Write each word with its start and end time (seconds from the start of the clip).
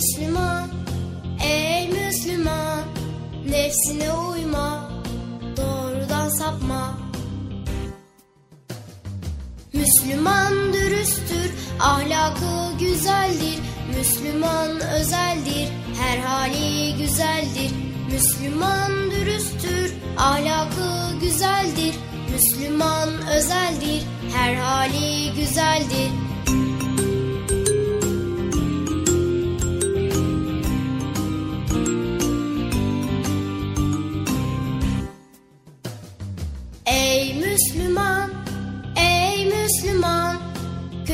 Müslüman, 0.00 0.68
ey 1.44 1.88
Müslüman, 1.88 2.84
nefsine 3.48 4.12
uyma, 4.12 4.90
doğrudan 5.56 6.28
sapma. 6.28 6.98
Müslüman 9.72 10.72
dürüsttür, 10.72 11.50
ahlakı 11.80 12.78
güzeldir. 12.78 13.58
Müslüman 13.98 14.80
özeldir, 14.80 15.68
her 16.00 16.18
hali 16.18 16.96
güzeldir. 16.96 17.70
Müslüman 18.12 19.10
dürüsttür, 19.10 19.94
ahlakı 20.18 21.18
güzeldir. 21.20 21.94
Müslüman 22.32 23.08
özeldir, 23.36 24.02
her 24.36 24.54
hali 24.54 25.32
güzeldir. 25.34 26.29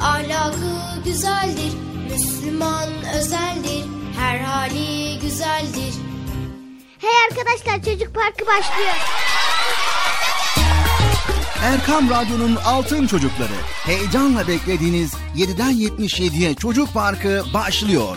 ahlakı 0.00 1.02
güzeldir. 1.04 1.72
Müslüman 2.12 2.88
özeldir, 3.18 3.84
her 4.18 4.38
hali 4.38 5.18
güzeldir. 5.18 5.94
Hey 6.98 7.10
arkadaşlar 7.30 7.92
çocuk 7.92 8.14
parkı 8.14 8.46
başlıyor. 8.46 8.94
Erkam 11.62 12.10
Radyo'nun 12.10 12.56
Altın 12.56 13.06
Çocukları. 13.06 13.52
Heyecanla 13.84 14.48
beklediğiniz 14.48 15.14
7'den 15.36 15.72
77'ye 15.72 16.54
Çocuk 16.54 16.94
Parkı 16.94 17.42
başlıyor. 17.54 18.16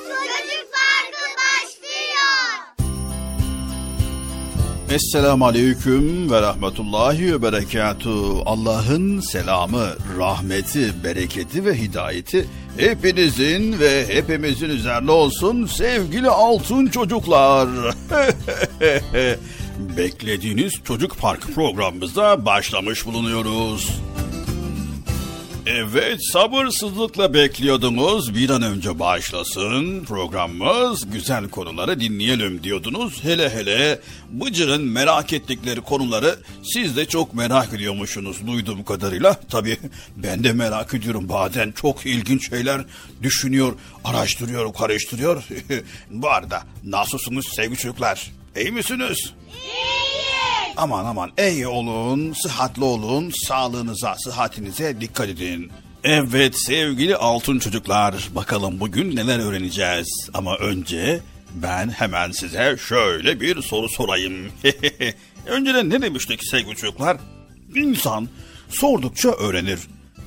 Esselamu 4.91 5.45
Aleyküm 5.45 6.31
ve 6.31 6.41
Rahmetullahi 6.41 7.33
ve 7.33 7.41
Berekatuhu. 7.41 8.43
Allah'ın 8.45 9.19
selamı, 9.19 9.87
rahmeti, 10.17 11.03
bereketi 11.03 11.65
ve 11.65 11.79
hidayeti 11.79 12.47
hepinizin 12.77 13.79
ve 13.79 14.07
hepimizin 14.07 14.69
üzerine 14.69 15.11
olsun 15.11 15.65
sevgili 15.65 16.29
altın 16.29 16.87
çocuklar. 16.87 17.69
Beklediğiniz 19.97 20.73
Çocuk 20.83 21.17
Park 21.17 21.55
programımıza 21.55 22.45
başlamış 22.45 23.05
bulunuyoruz. 23.05 23.89
Evet 25.65 26.19
sabırsızlıkla 26.31 27.33
bekliyordunuz 27.33 28.35
bir 28.35 28.49
an 28.49 28.61
önce 28.61 28.99
başlasın 28.99 30.05
programımız 30.05 31.11
güzel 31.11 31.49
konuları 31.49 31.99
dinleyelim 31.99 32.63
diyordunuz. 32.63 33.23
Hele 33.23 33.49
hele 33.49 33.99
Bıcır'ın 34.29 34.83
merak 34.83 35.33
ettikleri 35.33 35.81
konuları 35.81 36.35
siz 36.73 36.97
de 36.97 37.05
çok 37.05 37.33
merak 37.33 37.73
ediyormuşsunuz 37.73 38.47
duyduğum 38.47 38.83
kadarıyla. 38.83 39.33
Tabii 39.49 39.77
ben 40.17 40.43
de 40.43 40.53
merak 40.53 40.93
ediyorum 40.93 41.29
bazen 41.29 41.71
çok 41.71 42.05
ilginç 42.05 42.49
şeyler 42.49 42.81
düşünüyor, 43.23 43.73
araştırıyor, 44.03 44.73
karıştırıyor. 44.73 45.43
Bu 46.09 46.29
arada 46.29 46.63
nasılsınız 46.83 47.45
sevgili 47.47 47.77
çocuklar? 47.77 48.31
İyi 48.55 48.71
misiniz? 48.71 49.33
Aman 50.77 51.05
aman 51.05 51.31
iyi 51.39 51.67
olun, 51.67 52.33
sıhhatli 52.33 52.83
olun, 52.83 53.31
sağlığınıza, 53.47 54.15
sıhhatinize 54.15 55.01
dikkat 55.01 55.29
edin. 55.29 55.71
Evet 56.03 56.59
sevgili 56.59 57.15
altın 57.15 57.59
çocuklar, 57.59 58.29
bakalım 58.35 58.79
bugün 58.79 59.15
neler 59.15 59.39
öğreneceğiz. 59.39 60.29
Ama 60.33 60.55
önce 60.57 61.19
ben 61.53 61.89
hemen 61.89 62.31
size 62.31 62.77
şöyle 62.87 63.41
bir 63.41 63.61
soru 63.61 63.89
sorayım. 63.89 64.51
Önceden 65.45 65.89
ne 65.89 66.01
demiştik 66.01 66.43
sevgili 66.43 66.75
çocuklar? 66.75 67.17
İnsan 67.75 68.29
sordukça 68.69 69.29
öğrenir 69.29 69.79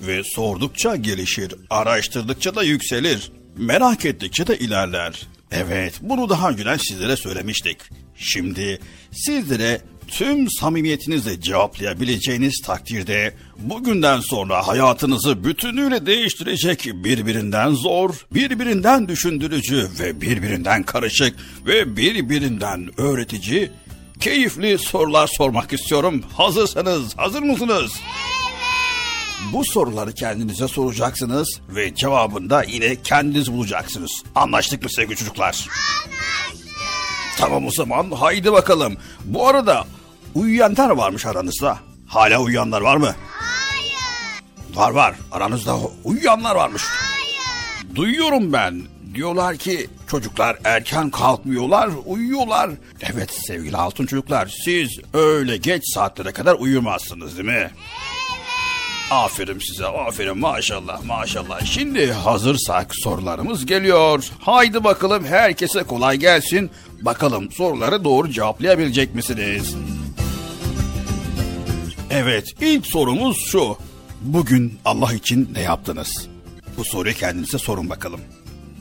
ve 0.06 0.23
sordukça 0.25 0.96
gelişir, 0.96 1.55
araştırdıkça 1.70 2.55
da 2.55 2.62
yükselir, 2.62 3.32
merak 3.56 4.05
ettikçe 4.05 4.46
de 4.46 4.58
ilerler. 4.58 5.26
Evet, 5.50 5.94
bunu 6.00 6.29
daha 6.29 6.50
önceden 6.50 6.76
sizlere 6.76 7.17
söylemiştik. 7.17 7.79
Şimdi 8.17 8.81
sizlere 9.13 9.81
tüm 10.09 10.51
samimiyetinizle 10.51 11.41
cevaplayabileceğiniz 11.41 12.63
takdirde 12.65 13.35
bugünden 13.59 14.21
sonra 14.21 14.69
hayatınızı 14.69 15.45
bütünüyle 15.45 16.07
değiştirecek 16.07 16.85
birbirinden 16.95 17.71
zor, 17.71 18.27
birbirinden 18.35 19.09
düşündürücü 19.09 19.89
ve 20.01 20.21
birbirinden 20.21 20.83
karışık 20.83 21.37
ve 21.67 21.97
birbirinden 21.97 23.01
öğretici 23.01 23.71
keyifli 24.21 24.79
sorular 24.79 25.27
sormak 25.27 25.73
istiyorum. 25.73 26.25
Hazırsanız, 26.37 27.17
hazır 27.17 27.43
mısınız? 27.43 27.93
Bu 29.53 29.65
soruları 29.65 30.13
kendinize 30.13 30.69
soracaksınız 30.69 31.61
ve 31.69 31.95
cevabında 31.95 32.63
yine 32.63 33.03
kendiniz 33.03 33.53
bulacaksınız. 33.53 34.23
Anlaştık 34.35 34.83
mı 34.83 34.91
sevgili 34.91 35.17
çocuklar? 35.17 35.47
Anlaştık. 35.47 36.54
Tamam 37.44 37.67
o 37.67 37.70
zaman 37.70 38.11
haydi 38.11 38.52
bakalım. 38.52 38.96
Bu 39.25 39.49
arada 39.49 39.85
uyuyanlar 40.35 40.91
varmış 40.91 41.26
aranızda. 41.26 41.79
Hala 42.06 42.38
uyuyanlar 42.38 42.81
var 42.81 42.96
mı? 42.96 43.14
Hayır. 43.29 44.76
Var 44.76 44.91
var 44.91 45.14
aranızda 45.32 45.76
uyuyanlar 46.05 46.56
varmış. 46.56 46.82
Hayır. 46.82 47.94
Duyuyorum 47.96 48.52
ben. 48.52 48.82
Diyorlar 49.14 49.56
ki 49.56 49.87
çocuklar 50.08 50.56
erken 50.64 51.11
kalkmıyorlar, 51.11 51.91
uyuyorlar. 52.06 52.70
Evet 53.02 53.31
sevgili 53.46 53.76
altın 53.76 54.06
çocuklar 54.06 54.55
siz 54.64 54.88
öyle 55.14 55.56
geç 55.56 55.82
saatlere 55.94 56.32
kadar 56.32 56.55
uyumazsınız 56.55 57.37
değil 57.37 57.49
mi? 57.49 57.52
Evet. 57.55 57.70
Aferin 59.11 59.58
size, 59.58 59.87
aferin 59.87 60.38
maşallah 60.38 61.05
maşallah. 61.05 61.64
Şimdi 61.64 62.12
hazırsak 62.12 62.91
sorularımız 62.94 63.67
geliyor. 63.67 64.25
Haydi 64.41 64.85
bakalım 64.85 65.25
herkese 65.25 65.82
kolay 65.82 66.17
gelsin. 66.17 66.70
Bakalım 67.05 67.53
soruları 67.53 68.05
doğru 68.05 68.31
cevaplayabilecek 68.31 69.15
misiniz? 69.15 69.75
Evet, 72.11 72.55
ilk 72.61 72.87
sorumuz 72.87 73.37
şu. 73.47 73.77
Bugün 74.21 74.79
Allah 74.85 75.12
için 75.12 75.49
ne 75.55 75.61
yaptınız? 75.61 76.29
Bu 76.77 76.85
soruyu 76.85 77.15
kendinize 77.15 77.59
sorun 77.59 77.91
bakalım. 77.91 78.21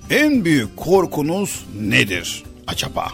En 0.09 0.45
büyük 0.45 0.77
korkunuz 0.77 1.65
nedir 1.81 2.43
acaba? 2.67 3.07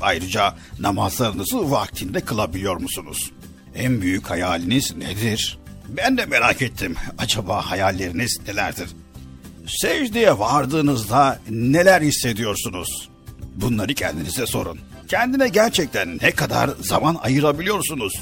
Ayrıca 0.00 0.54
namazlarınızı 0.78 1.70
vaktinde 1.70 2.20
kılabiliyor 2.20 2.76
musunuz? 2.76 3.30
En 3.74 4.00
büyük 4.02 4.30
hayaliniz 4.30 4.96
nedir? 4.96 5.58
Ben 5.88 6.18
de 6.18 6.26
merak 6.26 6.62
ettim. 6.62 6.94
Acaba 7.18 7.70
hayalleriniz 7.70 8.40
nelerdir? 8.48 8.88
Secdeye 9.66 10.38
vardığınızda 10.38 11.40
neler 11.50 12.02
hissediyorsunuz? 12.02 13.11
Bunları 13.56 13.94
kendinize 13.94 14.46
sorun. 14.46 14.78
Kendine 15.08 15.48
gerçekten 15.48 16.18
ne 16.22 16.30
kadar 16.30 16.70
zaman 16.80 17.16
ayırabiliyorsunuz? 17.22 18.12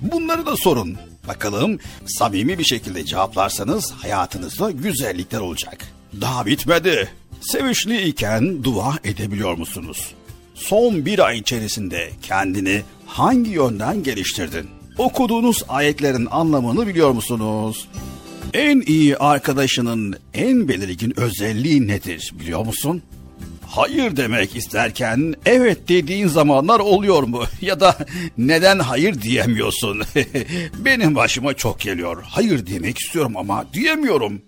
Bunları 0.00 0.46
da 0.46 0.56
sorun. 0.56 0.96
Bakalım 1.28 1.78
samimi 2.06 2.58
bir 2.58 2.64
şekilde 2.64 3.04
cevaplarsanız 3.04 3.92
hayatınızda 3.92 4.70
güzellikler 4.70 5.40
olacak. 5.40 5.78
Daha 6.20 6.46
bitmedi. 6.46 7.08
Sevinçli 7.40 8.02
iken 8.02 8.64
dua 8.64 8.94
edebiliyor 9.04 9.54
musunuz? 9.58 10.14
Son 10.54 11.06
bir 11.06 11.18
ay 11.18 11.38
içerisinde 11.38 12.10
kendini 12.22 12.82
hangi 13.06 13.50
yönden 13.50 14.02
geliştirdin? 14.02 14.68
Okuduğunuz 14.98 15.64
ayetlerin 15.68 16.28
anlamını 16.30 16.86
biliyor 16.86 17.10
musunuz? 17.10 17.88
En 18.54 18.80
iyi 18.80 19.16
arkadaşının 19.16 20.16
en 20.34 20.68
belirgin 20.68 21.20
özelliği 21.20 21.88
nedir 21.88 22.32
biliyor 22.40 22.66
musun? 22.66 23.02
Hayır 23.72 24.16
demek 24.16 24.56
isterken 24.56 25.34
evet 25.46 25.88
dediğin 25.88 26.28
zamanlar 26.28 26.80
oluyor 26.80 27.22
mu? 27.22 27.44
Ya 27.60 27.80
da 27.80 27.96
neden 28.38 28.78
hayır 28.78 29.22
diyemiyorsun? 29.22 30.02
Benim 30.78 31.14
başıma 31.14 31.54
çok 31.54 31.80
geliyor. 31.80 32.22
Hayır 32.28 32.66
demek 32.66 32.98
istiyorum 32.98 33.36
ama 33.36 33.64
diyemiyorum. 33.72 34.42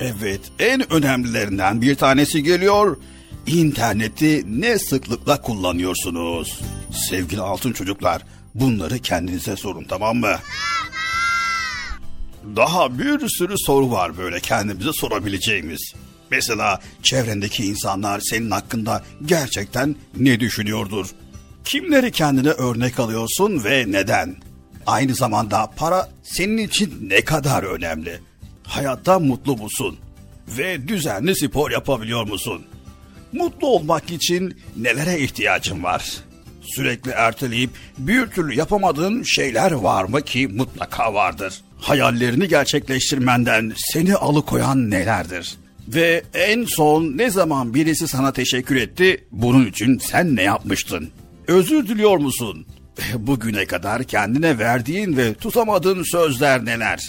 Evet, 0.00 0.40
en 0.58 0.92
önemlilerinden 0.92 1.82
bir 1.82 1.94
tanesi 1.94 2.42
geliyor. 2.42 2.96
İnterneti 3.46 4.60
ne 4.60 4.78
sıklıkla 4.78 5.42
kullanıyorsunuz? 5.42 6.60
Sevgili 7.08 7.40
altın 7.40 7.72
çocuklar, 7.72 8.22
bunları 8.54 8.98
kendinize 8.98 9.56
sorun 9.56 9.84
tamam 9.84 10.16
mı? 10.16 10.36
Daha 12.56 12.98
bir 12.98 13.28
sürü 13.28 13.54
soru 13.58 13.90
var 13.90 14.18
böyle 14.18 14.40
kendimize 14.40 14.92
sorabileceğimiz. 14.92 15.94
Mesela 16.32 16.80
çevrendeki 17.02 17.64
insanlar 17.64 18.20
senin 18.20 18.50
hakkında 18.50 19.02
gerçekten 19.26 19.96
ne 20.16 20.40
düşünüyordur? 20.40 21.06
Kimleri 21.64 22.10
kendine 22.12 22.48
örnek 22.48 23.00
alıyorsun 23.00 23.64
ve 23.64 23.84
neden? 23.88 24.36
Aynı 24.86 25.14
zamanda 25.14 25.70
para 25.76 26.08
senin 26.22 26.58
için 26.58 27.08
ne 27.08 27.24
kadar 27.24 27.62
önemli? 27.62 28.20
Hayatta 28.62 29.18
mutlu 29.18 29.56
musun? 29.56 29.98
Ve 30.48 30.88
düzenli 30.88 31.36
spor 31.36 31.70
yapabiliyor 31.70 32.28
musun? 32.28 32.62
Mutlu 33.32 33.66
olmak 33.66 34.10
için 34.10 34.56
nelere 34.76 35.18
ihtiyacın 35.18 35.82
var? 35.82 36.16
Sürekli 36.62 37.10
erteleyip 37.10 37.70
bir 37.98 38.26
türlü 38.26 38.54
yapamadığın 38.54 39.22
şeyler 39.22 39.72
var 39.72 40.04
mı 40.04 40.22
ki 40.22 40.48
mutlaka 40.48 41.14
vardır. 41.14 41.54
Hayallerini 41.80 42.48
gerçekleştirmenden 42.48 43.72
seni 43.76 44.14
alıkoyan 44.16 44.90
nelerdir? 44.90 45.61
Ve 45.88 46.22
en 46.34 46.64
son 46.64 47.04
ne 47.16 47.30
zaman 47.30 47.74
birisi 47.74 48.08
sana 48.08 48.32
teşekkür 48.32 48.76
etti, 48.76 49.24
bunun 49.32 49.66
için 49.66 49.98
sen 49.98 50.36
ne 50.36 50.42
yapmıştın? 50.42 51.10
Özür 51.46 51.88
diliyor 51.88 52.16
musun? 52.18 52.66
Bugüne 53.14 53.66
kadar 53.66 54.04
kendine 54.04 54.58
verdiğin 54.58 55.16
ve 55.16 55.34
tutamadığın 55.34 56.02
sözler 56.02 56.64
neler? 56.64 57.00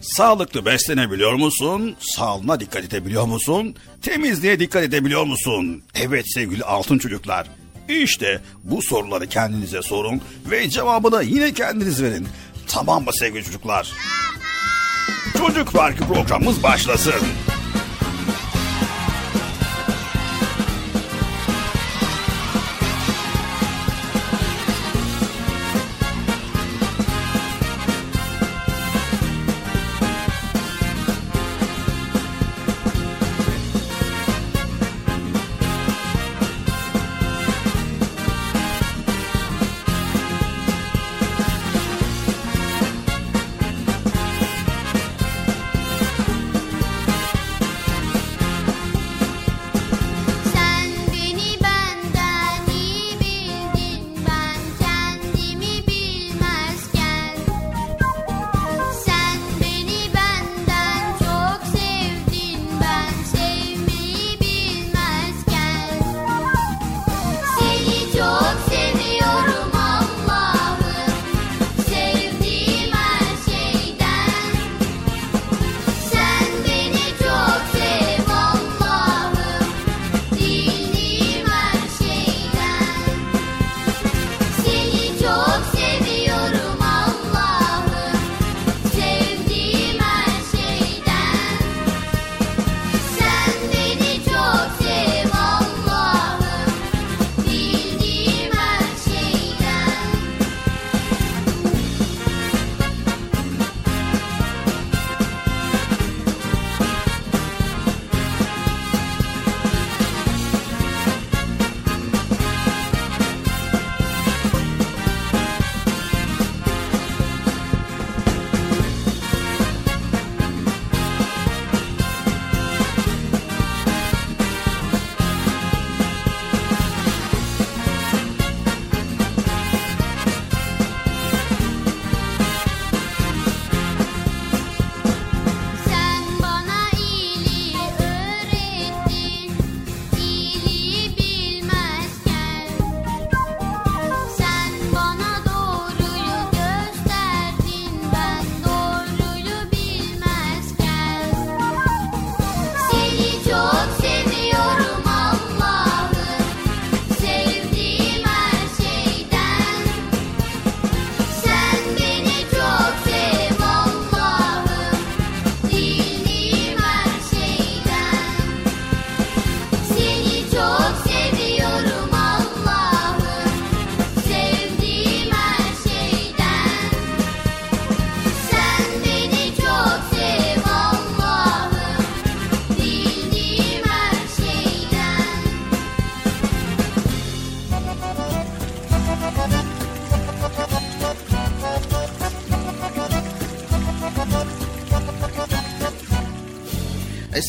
Sağlıklı 0.00 0.66
beslenebiliyor 0.66 1.34
musun? 1.34 1.96
Sağlığına 2.00 2.60
dikkat 2.60 2.84
edebiliyor 2.84 3.26
musun? 3.26 3.74
Temizliğe 4.02 4.60
dikkat 4.60 4.82
edebiliyor 4.82 5.24
musun? 5.24 5.82
Evet 5.94 6.24
sevgili 6.34 6.64
altın 6.64 6.98
çocuklar. 6.98 7.46
İşte 7.88 8.40
bu 8.64 8.82
soruları 8.82 9.26
kendinize 9.26 9.82
sorun 9.82 10.20
ve 10.50 10.70
cevabını 10.70 11.22
yine 11.24 11.52
kendiniz 11.52 12.02
verin. 12.02 12.28
Tamam 12.68 13.04
mı 13.04 13.10
sevgili 13.12 13.44
çocuklar? 13.44 13.92
Çocuk 15.38 15.72
Parkı 15.72 16.04
programımız 16.04 16.62
başlasın. 16.62 17.14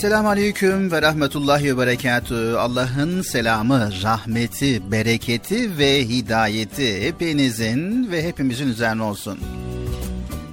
Esselamu 0.04 0.30
Aleyküm 0.30 0.92
ve 0.92 1.02
Rahmetullahi 1.02 1.66
ve 1.66 1.78
Berekatü. 1.78 2.56
Allah'ın 2.60 3.22
selamı, 3.22 3.90
rahmeti, 4.04 4.92
bereketi 4.92 5.78
ve 5.78 6.08
hidayeti 6.08 7.08
hepinizin 7.08 8.12
ve 8.12 8.24
hepimizin 8.24 8.68
üzerine 8.68 9.04
olsun. 9.04 9.40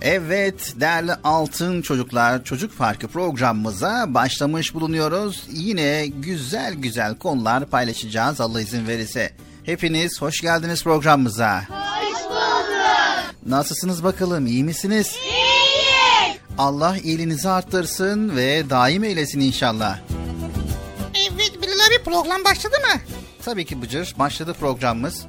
Evet 0.02 0.74
değerli 0.80 1.12
altın 1.24 1.82
çocuklar 1.82 2.44
çocuk 2.44 2.72
farkı 2.72 3.08
programımıza 3.08 4.04
başlamış 4.08 4.74
bulunuyoruz. 4.74 5.46
Yine 5.52 6.06
güzel 6.06 6.74
güzel 6.74 7.14
konular 7.14 7.66
paylaşacağız 7.66 8.40
Allah 8.40 8.60
izin 8.60 8.88
verirse. 8.88 9.32
Hepiniz 9.64 10.22
hoş 10.22 10.40
geldiniz 10.40 10.84
programımıza. 10.84 11.62
Hoş 11.68 12.24
bulduk. 12.24 12.40
Nasılsınız 13.46 14.04
bakalım 14.04 14.46
iyi 14.46 14.64
misiniz? 14.64 15.16
İyiyiz. 15.24 15.29
Allah 16.60 16.96
iyiliğinizi 16.96 17.48
arttırsın 17.48 18.36
ve 18.36 18.70
daim 18.70 19.04
eylesin 19.04 19.40
inşallah. 19.40 19.98
Evet 21.14 21.62
Bilal 21.62 21.86
abi 21.88 22.04
program 22.04 22.44
başladı 22.44 22.74
mı? 22.80 23.00
Tabii 23.44 23.64
ki 23.64 23.82
Bıcır 23.82 24.14
başladı 24.18 24.54
programımız. 24.60 25.26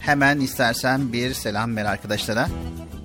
Hemen 0.00 0.40
istersen 0.40 1.12
bir 1.12 1.34
selam 1.34 1.76
ver 1.76 1.84
arkadaşlara. 1.84 2.48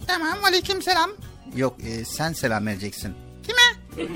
Tamam 0.07 0.43
aleyküm 0.43 0.81
selam. 0.81 1.09
Yok 1.55 1.77
e, 1.83 2.05
sen 2.05 2.33
selam 2.33 2.67
vereceksin. 2.67 3.13
Kime? 3.47 4.07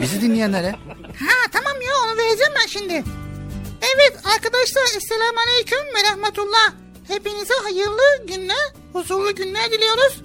Bizi 0.00 0.20
dinleyenlere. 0.20 0.70
Ha 1.18 1.50
tamam 1.52 1.82
ya 1.82 1.92
onu 2.04 2.18
vereceğim 2.18 2.52
ben 2.62 2.66
şimdi. 2.66 3.04
Evet 3.94 4.18
arkadaşlar 4.34 4.82
Esselamu 4.96 5.38
Aleyküm 5.46 5.78
ve 5.78 6.10
Rahmetullah. 6.10 6.72
Hepinize 7.08 7.54
hayırlı 7.62 8.26
günler, 8.26 8.72
huzurlu 8.92 9.34
günler 9.34 9.70
diliyoruz. 9.72 10.22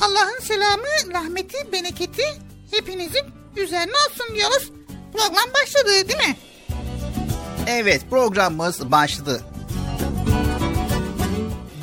Allah'ın 0.00 0.40
selamı, 0.40 1.12
rahmeti, 1.14 1.72
bereketi 1.72 2.24
hepinizin 2.70 3.24
üzerine 3.56 3.92
olsun 3.92 4.34
diyoruz. 4.34 4.72
Program 5.12 5.54
başladı 5.62 6.08
değil 6.08 6.28
mi? 6.28 6.36
Evet 7.66 8.02
programımız 8.10 8.90
başladı. 8.90 9.42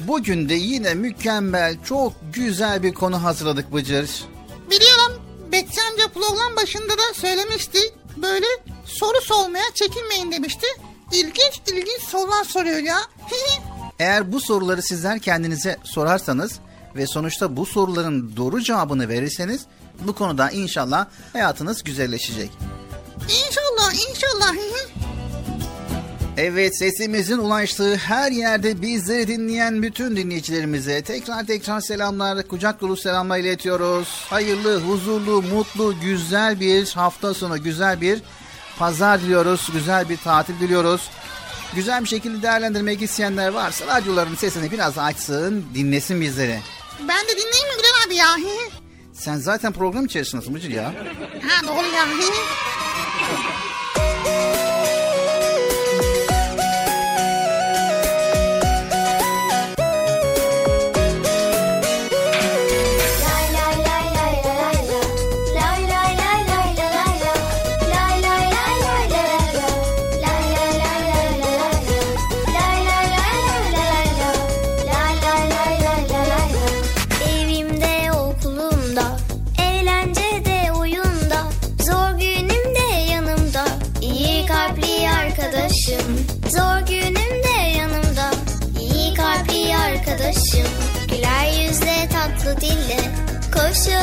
Bugün 0.08 0.50
de 0.50 0.54
yine 0.54 0.94
mükemmel, 0.94 1.78
çok 1.86 2.14
güzel 2.34 2.84
bir 2.84 2.94
konu 2.94 3.24
hazırladık 3.24 3.74
Bıcır. 3.74 4.10
Biliyorum 4.72 5.22
Betsi 5.52 5.82
amca 5.82 6.08
program 6.08 6.56
başında 6.56 6.94
da 6.94 7.14
söylemişti. 7.14 7.80
Böyle 8.18 8.46
soru 8.86 9.22
sormaya 9.22 9.64
çekinmeyin 9.74 10.32
demişti. 10.32 10.68
İlginç 11.12 11.62
ilginç 11.68 12.02
sorular 12.08 12.44
soruyor 12.44 12.78
ya. 12.80 12.98
Eğer 14.00 14.32
bu 14.32 14.40
soruları 14.42 14.82
sizler 14.82 15.20
kendinize 15.20 15.78
sorarsanız 15.84 16.60
ve 16.96 17.08
sonuçta 17.08 17.58
bu 17.58 17.66
soruların 17.66 18.36
doğru 18.38 18.62
cevabını 18.62 19.10
verirseniz 19.10 19.66
bu 20.00 20.16
konuda 20.16 20.50
inşallah 20.50 21.08
hayatınız 21.34 21.84
güzelleşecek. 21.84 22.52
İnşallah 23.24 23.94
inşallah. 24.10 24.54
Evet 26.38 26.78
sesimizin 26.78 27.38
ulaştığı 27.38 27.96
her 27.96 28.32
yerde 28.32 28.82
bizleri 28.82 29.28
dinleyen 29.28 29.84
bütün 29.84 30.16
dinleyicilerimize 30.16 31.02
tekrar 31.02 31.46
tekrar 31.46 31.82
selamlar, 31.82 32.48
kucak 32.48 32.82
dolu 32.82 32.98
selamlar 32.98 33.38
iletiyoruz. 33.38 34.08
Hayırlı, 34.30 34.82
huzurlu, 34.82 35.42
mutlu, 35.42 35.96
güzel 36.02 36.60
bir 36.60 36.88
hafta 36.88 37.34
sonu, 37.34 37.64
güzel 37.64 38.02
bir 38.02 38.22
pazar 38.80 39.22
diliyoruz, 39.22 39.70
güzel 39.74 40.10
bir 40.10 40.18
tatil 40.18 40.60
diliyoruz. 40.60 41.10
Güzel 41.76 42.04
bir 42.04 42.10
şekilde 42.10 42.42
değerlendirmek 42.42 43.02
isteyenler 43.02 43.50
varsa 43.50 43.88
radyoların 43.88 44.36
sesini 44.36 44.72
biraz 44.72 44.98
açsın, 44.98 45.66
dinlesin 45.74 46.22
bizleri. 46.22 46.60
Ben 47.00 47.24
de 47.28 47.32
dinleyeyim 47.32 47.68
mi 47.68 47.76
Bilal 47.80 48.08
abi 48.08 48.16
ya? 48.16 48.38
Sen 49.14 49.36
zaten 49.38 49.74
program 49.74 50.06
içerisindesin 50.06 50.54
Bıcır 50.56 50.70
ya. 50.72 50.94
Ha 51.50 51.68
doğru 51.68 51.96
ya. 51.96 52.06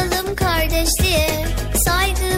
Koşalım 0.00 0.36
kardeşliğe, 0.36 1.46
saygı 1.84 2.29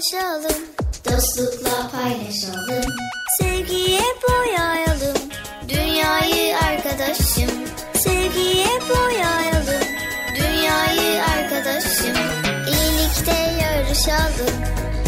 paylaşalım, 0.00 0.62
dostlukla 1.04 1.90
paylaşalım. 1.90 2.92
Sevgiye 3.40 4.00
boyayalım, 4.28 5.16
dünyayı 5.68 6.56
arkadaşım. 6.58 7.50
Sevgiye 7.94 8.66
boyayalım, 8.88 9.84
dünyayı 10.36 11.24
arkadaşım. 11.24 12.16
İyilikte 12.68 13.62
yarışalım, 13.62 14.56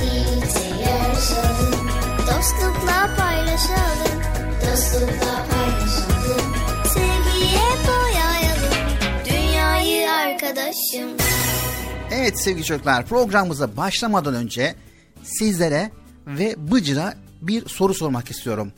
iyilikte 0.02 0.90
yarışalım. 0.90 1.88
Dostlukla 2.18 3.16
paylaşalım, 3.16 4.22
dostlukla 4.60 5.46
paylaşalım. 5.50 6.54
Sevgiye 6.84 7.68
boyayalım, 7.88 8.88
dünyayı 9.24 10.10
arkadaşım. 10.10 11.16
Evet 12.14 12.40
sevgili 12.40 12.64
çocuklar 12.64 13.06
programımıza 13.06 13.76
başlamadan 13.76 14.34
önce 14.34 14.74
sizlere 15.24 15.90
ve 16.26 16.54
Bıcır'a 16.72 17.14
bir 17.42 17.68
soru 17.68 17.94
sormak 17.94 18.30
istiyorum. 18.30 18.72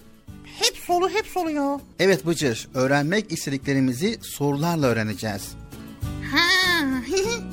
Hep 0.44 0.76
soru 0.86 1.08
hep 1.08 1.26
soru 1.26 1.50
ya. 1.50 1.80
Evet 1.98 2.26
Bıcır, 2.26 2.68
öğrenmek 2.74 3.32
istediklerimizi 3.32 4.18
sorularla 4.22 4.86
öğreneceğiz. 4.86 5.42
Ha. 6.32 6.38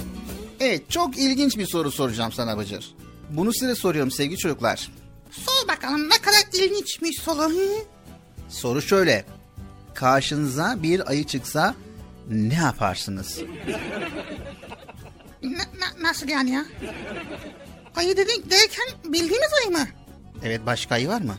Evet, 0.63 0.89
çok 0.89 1.17
ilginç 1.17 1.57
bir 1.57 1.65
soru 1.65 1.91
soracağım 1.91 2.31
sana 2.31 2.57
Bıcır. 2.57 2.95
Bunu 3.29 3.53
size 3.53 3.75
soruyorum 3.75 4.11
sevgili 4.11 4.37
çocuklar. 4.37 4.91
Sor 5.31 5.67
bakalım 5.67 6.09
ne 6.09 6.17
kadar 6.21 6.63
ilginçmiş 6.63 7.19
soru. 7.21 7.51
Soru 8.49 8.81
şöyle. 8.81 9.25
Karşınıza 9.93 10.75
bir 10.83 11.09
ayı 11.09 11.23
çıksa 11.23 11.75
ne 12.29 12.53
yaparsınız? 12.53 13.39
Na- 15.43 15.57
na- 15.57 16.09
nasıl 16.09 16.27
yani 16.29 16.51
ya? 16.51 16.65
Ayı 17.95 18.17
dedik 18.17 18.51
derken 18.51 18.87
bildiğimiz 19.03 19.53
ayı 19.61 19.71
mı? 19.71 19.87
Evet, 20.43 20.61
başka 20.65 20.95
ayı 20.95 21.07
var 21.07 21.21
mı? 21.21 21.37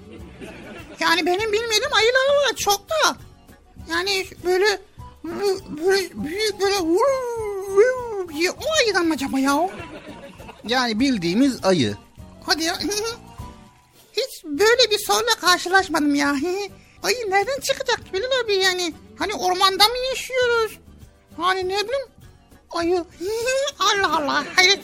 Yani 1.00 1.26
benim 1.26 1.52
bilmediğim 1.52 1.92
ayılar 1.92 2.46
var 2.46 2.56
çok 2.56 2.90
da. 2.90 3.16
Yani 3.90 4.26
böyle 4.44 4.80
böyle 5.24 6.10
büyük 6.24 6.60
böyle 6.60 6.74
o 8.50 8.72
ayıdan 8.78 9.06
mı 9.06 9.14
acaba 9.14 9.38
ya? 9.38 9.68
Yani 10.68 11.00
bildiğimiz 11.00 11.64
ayı. 11.64 11.96
Hadi 12.46 12.64
ya. 12.64 12.78
Hiç 14.12 14.44
böyle 14.44 14.90
bir 14.90 14.98
soruyla 14.98 15.34
karşılaşmadım 15.40 16.14
ya. 16.14 16.28
Ayı 17.02 17.30
nereden 17.30 17.60
çıkacak 17.60 18.00
Bilal 18.12 18.40
abi 18.44 18.54
yani? 18.54 18.94
Hani 19.18 19.34
ormanda 19.34 19.84
mı 19.84 19.98
yaşıyoruz? 20.10 20.78
Hani 21.36 21.68
ne 21.68 21.78
bileyim 21.78 22.06
ayı. 22.70 23.04
Allah 23.78 24.16
Allah. 24.16 24.44
Hayır. 24.56 24.80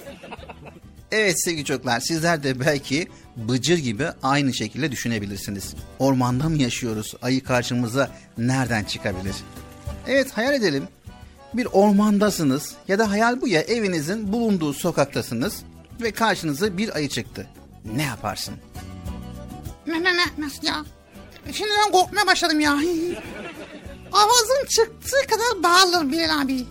Evet 1.13 1.45
sevgili 1.45 1.65
çocuklar 1.65 2.01
sizler 2.01 2.43
de 2.43 2.61
belki 2.61 3.09
Bıcır 3.37 3.79
gibi 3.79 4.07
aynı 4.23 4.55
şekilde 4.55 4.93
düşünebilirsiniz. 4.93 5.75
Ormanda 5.99 6.49
mı 6.49 6.57
yaşıyoruz? 6.63 7.15
Ayı 7.23 7.45
karşımıza 7.45 8.11
nereden 8.39 8.85
çıkabilir? 8.85 9.35
Evet 10.07 10.33
hayal 10.33 10.55
edelim. 10.55 10.89
Bir 11.55 11.67
ormandasınız 11.73 12.73
ya 12.89 12.99
da 12.99 13.11
hayal 13.11 13.41
bu 13.41 13.49
ya 13.49 13.61
evinizin 13.61 14.33
bulunduğu 14.33 14.73
sokaktasınız 14.73 15.63
ve 16.01 16.11
karşınıza 16.11 16.79
bir 16.79 16.97
ayı 16.97 17.09
çıktı. 17.09 17.47
Ne 17.95 18.03
yaparsın? 18.03 18.55
Ne 19.87 20.05
ne 20.05 20.17
ne 20.17 20.25
nasıl 20.39 20.67
ya? 20.67 20.85
Şimdiden 21.53 21.93
korkmaya 21.93 22.27
başladım 22.27 22.61
ya. 22.61 22.73
Avazın 24.13 24.67
çıktığı 24.69 25.27
kadar 25.31 25.63
bağırır 25.63 26.13
Bilal 26.13 26.41
abi. 26.43 26.65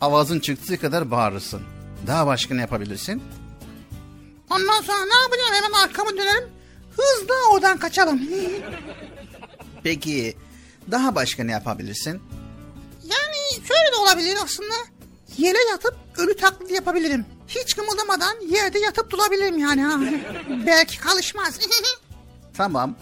Avazın 0.00 0.40
çıktığı 0.40 0.78
kadar 0.80 1.10
bağırırsın. 1.10 1.62
Daha 2.06 2.26
başka 2.26 2.54
ne 2.54 2.60
yapabilirsin? 2.60 3.22
Ondan 4.50 4.80
sonra 4.82 5.04
ne 5.04 5.14
yapacağım 5.22 5.54
hemen 5.54 5.72
arkamı 5.84 6.10
dönerim. 6.16 6.48
Hızla 6.96 7.34
oradan 7.52 7.78
kaçalım. 7.78 8.20
Peki 9.82 10.36
daha 10.90 11.14
başka 11.14 11.44
ne 11.44 11.52
yapabilirsin? 11.52 12.22
Yani 13.04 13.66
şöyle 13.68 13.92
de 13.92 13.96
olabilir 13.96 14.36
aslında. 14.44 14.74
Yere 15.38 15.58
yatıp 15.70 15.94
ölü 16.16 16.36
taklidi 16.36 16.74
yapabilirim. 16.74 17.26
Hiç 17.48 17.76
kımıldamadan 17.76 18.34
yerde 18.48 18.78
yatıp 18.78 19.10
durabilirim 19.10 19.58
yani. 19.58 19.82
Ha. 19.82 19.98
Belki 20.66 21.00
kalışmaz. 21.00 21.58
Tamam. 22.56 22.96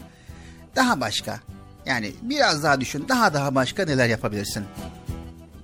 Daha 0.77 1.01
başka. 1.01 1.41
Yani 1.87 2.13
biraz 2.23 2.63
daha 2.63 2.81
düşün. 2.81 3.09
Daha 3.09 3.35
daha 3.35 3.55
başka 3.55 3.85
neler 3.85 4.09
yapabilirsin? 4.09 4.65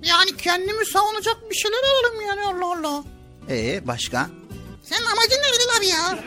yani 0.03 0.37
kendimi 0.37 0.85
savunacak 0.85 1.37
bir 1.49 1.55
şeyler 1.55 1.77
ararım 1.77 2.21
yani 2.27 2.41
Allah 2.41 2.89
Allah. 2.89 3.03
Ee 3.49 3.87
başka? 3.87 4.29
Senin 4.89 5.05
amacın 5.05 5.37
ne 5.37 5.47
Bilal 5.53 5.77
abi 5.77 5.87
ya? 5.87 6.19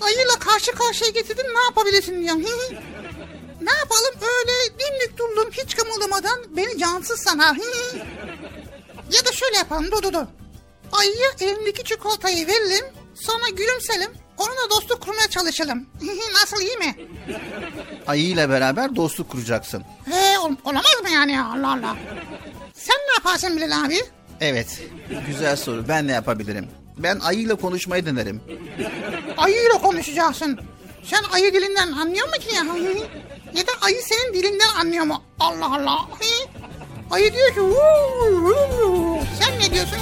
Ayıyla 0.00 0.34
karşı 0.38 0.72
karşıya 0.72 1.10
getirdin 1.10 1.46
ne 1.54 1.60
yapabilirsin 1.64 2.22
diyorum. 2.22 2.42
ne 3.62 3.70
yapalım 3.80 4.14
öyle 4.20 4.52
dimdik 4.78 5.18
durdum 5.18 5.50
hiç 5.52 5.76
kımıldamadan 5.76 6.38
beni 6.56 6.78
cansız 6.78 7.20
sanar. 7.20 7.56
ya 9.12 9.24
da 9.26 9.32
şöyle 9.32 9.56
yapalım 9.56 9.90
dur 9.90 10.02
dur 10.02 10.12
dur. 10.12 10.26
Ayıya 10.92 11.28
elindeki 11.40 11.84
çikolatayı 11.84 12.46
verelim 12.46 12.84
sonra 13.14 13.48
gülümselim 13.56 14.10
onunla 14.38 14.70
dostluk 14.70 15.00
kurmaya 15.00 15.28
çalışalım. 15.30 15.86
Nasıl 16.40 16.60
iyi 16.60 16.76
mi? 16.76 16.96
Ayıyla 18.06 18.50
beraber 18.50 18.96
dostluk 18.96 19.30
kuracaksın. 19.30 19.84
He 20.10 20.38
ol- 20.38 20.56
olamaz 20.64 21.00
mı 21.02 21.10
yani 21.10 21.32
ya 21.32 21.44
Allah 21.46 21.68
Allah. 21.72 21.96
Sen 22.74 22.96
ne 22.96 23.12
yaparsın 23.14 23.56
Bilal 23.56 23.84
abi? 23.84 24.00
Evet. 24.40 24.80
Güzel 25.26 25.56
soru. 25.56 25.88
Ben 25.88 26.06
ne 26.08 26.12
yapabilirim? 26.12 26.68
Ben 26.98 27.18
ayıyla 27.20 27.54
konuşmayı 27.54 28.06
denerim. 28.06 28.40
Ayıyla 29.36 29.78
konuşacaksın. 29.82 30.58
Sen 31.04 31.22
ayı 31.32 31.52
dilinden 31.54 31.92
anlıyor 31.92 32.26
musun 32.28 32.40
ki 32.40 32.54
ya? 32.54 32.62
ya 33.54 33.66
da 33.66 33.72
ayı 33.80 34.02
senin 34.02 34.34
dilinden 34.34 34.68
anlıyor 34.80 35.04
mu? 35.04 35.22
Allah 35.40 35.74
Allah. 35.76 36.08
Ayı 37.10 37.32
diyor 37.32 37.48
ki 37.48 37.60
sen 39.40 39.60
ne 39.60 39.74
diyorsun? 39.74 39.98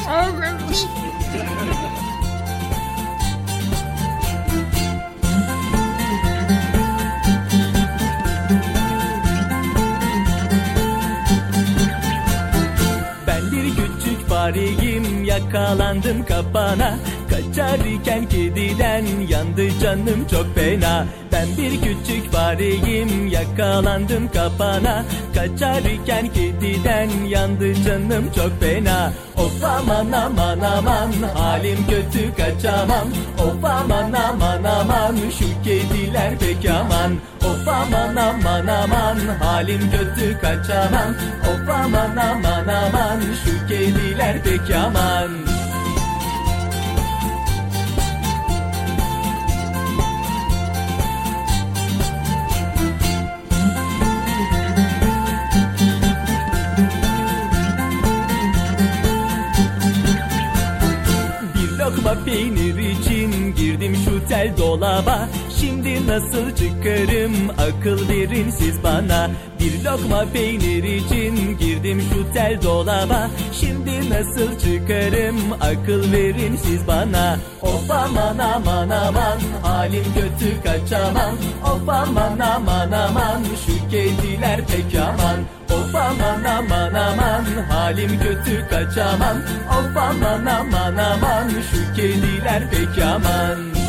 Fareyim 14.40 15.24
yakalandım 15.24 16.24
kapana 16.24 16.98
Kaçarken 17.30 18.28
kediden 18.28 19.04
yandı 19.28 19.80
canım 19.82 20.26
çok 20.30 20.54
fena. 20.54 21.06
Ben 21.32 21.48
bir 21.58 21.70
küçük 21.70 22.32
fareyim 22.32 23.26
yakalandım 23.26 24.30
kapana. 24.34 25.04
Kaçarken 25.34 26.28
kediden 26.34 27.10
yandı 27.28 27.74
canım 27.74 28.24
çok 28.36 28.60
fena. 28.60 29.12
Of 29.36 29.64
aman 29.64 30.12
aman 30.12 30.60
aman 30.60 31.12
halim 31.34 31.78
kötü 31.86 32.34
kaçamam. 32.36 33.08
Of 33.38 33.64
aman 33.64 34.12
aman 34.12 34.64
aman 34.64 35.16
şu 35.38 35.62
kediler 35.64 36.38
pek 36.38 36.70
aman. 36.70 37.12
Of 37.50 37.68
aman 37.68 38.16
aman 38.16 38.66
aman 38.66 39.18
halim 39.42 39.80
kötü 39.90 40.40
kaçamam. 40.40 41.14
Of 41.50 41.68
aman 41.68 42.16
aman 42.16 42.68
aman 42.68 43.20
şu 43.44 43.68
kediler 43.68 44.42
pek 44.44 44.76
aman 44.76 45.50
tel 64.40 64.57
dolaba. 64.57 65.29
Şimdi 65.61 66.07
nasıl 66.07 66.57
çıkarım? 66.57 67.33
Akıl 67.50 68.09
verin 68.09 68.50
siz 68.50 68.83
bana. 68.83 69.31
Bir 69.61 69.85
lokma 69.85 70.24
peynir 70.33 70.85
için 70.85 71.59
girdim 71.59 72.03
şu 72.12 72.33
tel 72.33 72.62
dolaba. 72.62 73.31
Şimdi 73.53 74.11
nasıl 74.11 74.59
çıkarım? 74.59 75.37
Akıl 75.61 76.12
verin 76.12 76.57
siz 76.57 76.87
bana. 76.87 77.37
Of 77.62 77.90
aman 77.90 78.38
aman 78.38 78.90
aman. 78.90 79.38
Halim 79.62 80.05
kötü 80.14 80.62
kaçamam 80.64 81.35
Of 81.64 81.88
aman 81.88 82.38
aman 82.38 82.92
aman. 82.92 83.44
Şu 83.66 83.90
kediler 83.90 84.61
pek 84.66 85.00
aman. 85.00 85.38
Of 85.70 85.94
aman 85.94 86.44
aman 86.44 86.94
aman. 86.94 87.44
Halim 87.70 88.20
kötü 88.20 88.68
kaçamam 88.70 89.37
Of 89.68 89.96
aman 89.96 90.46
aman 90.46 90.96
aman. 90.96 91.48
Şu 91.48 91.94
kediler 91.96 92.70
pek 92.70 93.05
aman 93.05 93.79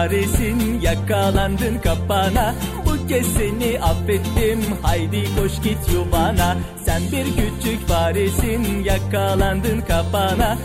küçük 0.00 0.30
faresin 0.30 0.80
yakalandın 0.80 1.78
kapana. 1.78 2.54
Bu 2.86 3.06
kez 3.08 3.26
seni 3.26 3.80
affettim 3.80 4.60
haydi 4.82 5.24
koş 5.36 5.62
git 5.62 5.78
yuvana. 5.92 6.56
Sen 6.84 7.02
bir 7.12 7.24
küçük 7.24 7.88
faresin 7.88 8.84
yakalandın 8.84 9.80
kapana 9.80 10.58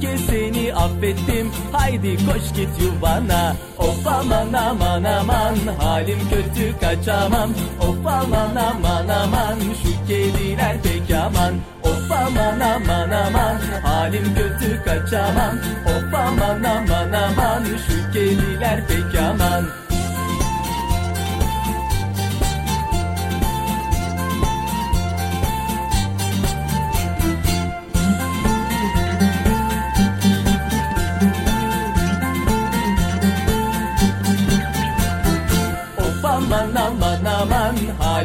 Kez 0.00 0.20
seni 0.26 0.74
affettim. 0.74 1.50
Haydi 1.72 2.16
koş 2.16 2.52
git 2.56 2.68
yuvana. 2.82 3.56
Of 3.78 4.06
aman 4.06 4.52
aman 4.52 5.04
aman 5.04 5.56
halim 5.78 6.18
kötü 6.30 6.80
kaçamam. 6.80 7.50
Of 7.80 8.06
aman 8.06 8.56
aman 8.56 9.08
aman 9.08 9.58
şu 9.82 10.08
kediler 10.08 10.76
pek 10.82 11.16
aman. 11.16 11.54
Of 11.82 12.12
aman 12.12 12.60
aman 12.60 13.10
aman 13.10 13.56
halim 13.82 14.34
kötü 14.34 14.84
kaçamam. 14.84 15.54
Of 15.86 16.14
aman 16.14 16.64
aman 16.64 17.12
aman 17.12 17.64
şu 17.64 18.12
kediler 18.12 18.86
pek 18.88 19.20
aman 19.22 19.87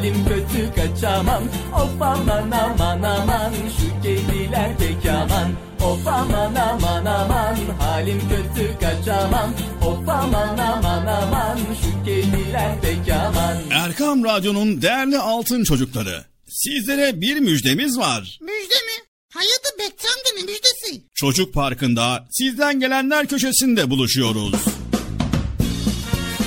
halim 0.04 0.26
kötü 0.28 0.76
kaçamam 0.76 1.44
Of 1.74 2.02
aman 2.02 2.52
aman 2.52 3.04
aman 3.04 3.54
şu 3.54 4.02
kediler 4.04 4.78
pek 4.78 5.12
aman 5.12 5.52
Of 5.84 6.08
aman 6.08 6.56
aman 6.56 7.06
aman 7.06 7.56
halim 7.80 8.20
kötü 8.20 8.80
kaçamam 8.80 9.54
Of 9.86 10.10
aman 10.10 10.58
aman 10.58 11.06
aman 11.06 11.58
şu 11.58 12.06
kediler 12.06 12.82
pek 12.82 13.16
aman 13.16 13.58
Erkam 13.72 14.24
Radyo'nun 14.24 14.82
değerli 14.82 15.18
altın 15.18 15.64
çocukları. 15.64 16.26
Sizlere 16.50 17.22
bir 17.22 17.40
müjdemiz 17.40 17.98
var. 17.98 18.40
Müjde 18.42 18.74
mi? 18.74 19.04
Hayatı 19.34 19.80
Bekçam'da 19.80 20.30
ne 20.36 20.42
müjdesi? 20.42 21.04
Çocuk 21.16 21.54
Parkı'nda 21.54 22.28
sizden 22.32 22.80
gelenler 22.80 23.28
köşesinde 23.28 23.90
buluşuyoruz. 23.90 24.56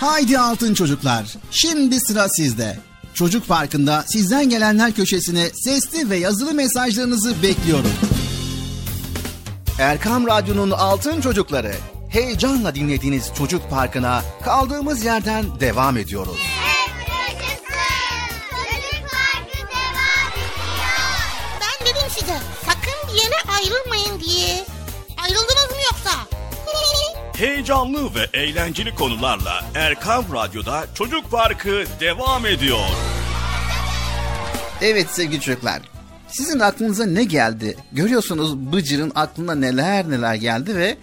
Haydi 0.00 0.38
altın 0.38 0.74
çocuklar. 0.74 1.34
Şimdi 1.50 2.00
sıra 2.00 2.28
sizde. 2.28 2.78
Çocuk 3.14 3.48
Parkı'nda 3.48 4.04
sizden 4.06 4.48
gelenler 4.48 4.92
köşesine 4.92 5.50
sesli 5.64 6.10
ve 6.10 6.16
yazılı 6.16 6.54
mesajlarınızı 6.54 7.42
bekliyorum. 7.42 7.90
Erkam 9.78 10.26
Radyo'nun 10.26 10.70
altın 10.70 11.20
çocukları. 11.20 11.72
Heyecanla 12.08 12.74
dinlediğiniz 12.74 13.30
Çocuk 13.38 13.70
Parkı'na 13.70 14.22
kaldığımız 14.44 15.04
yerden 15.04 15.60
devam 15.60 15.96
ediyoruz. 15.96 16.38
Heyecanlı 27.38 28.14
ve 28.14 28.38
eğlenceli 28.40 28.94
konularla 28.94 29.64
Erkam 29.74 30.24
Radyo'da 30.34 30.84
Çocuk 30.94 31.30
Parkı 31.30 31.84
devam 32.00 32.46
ediyor. 32.46 32.78
Evet 34.80 35.06
sevgili 35.10 35.40
çocuklar. 35.40 35.80
Sizin 36.28 36.58
aklınıza 36.58 37.06
ne 37.06 37.24
geldi? 37.24 37.76
Görüyorsunuz 37.92 38.56
Bıcır'ın 38.56 39.12
aklına 39.14 39.54
neler 39.54 40.10
neler 40.10 40.34
geldi 40.34 40.76
ve 40.76 40.96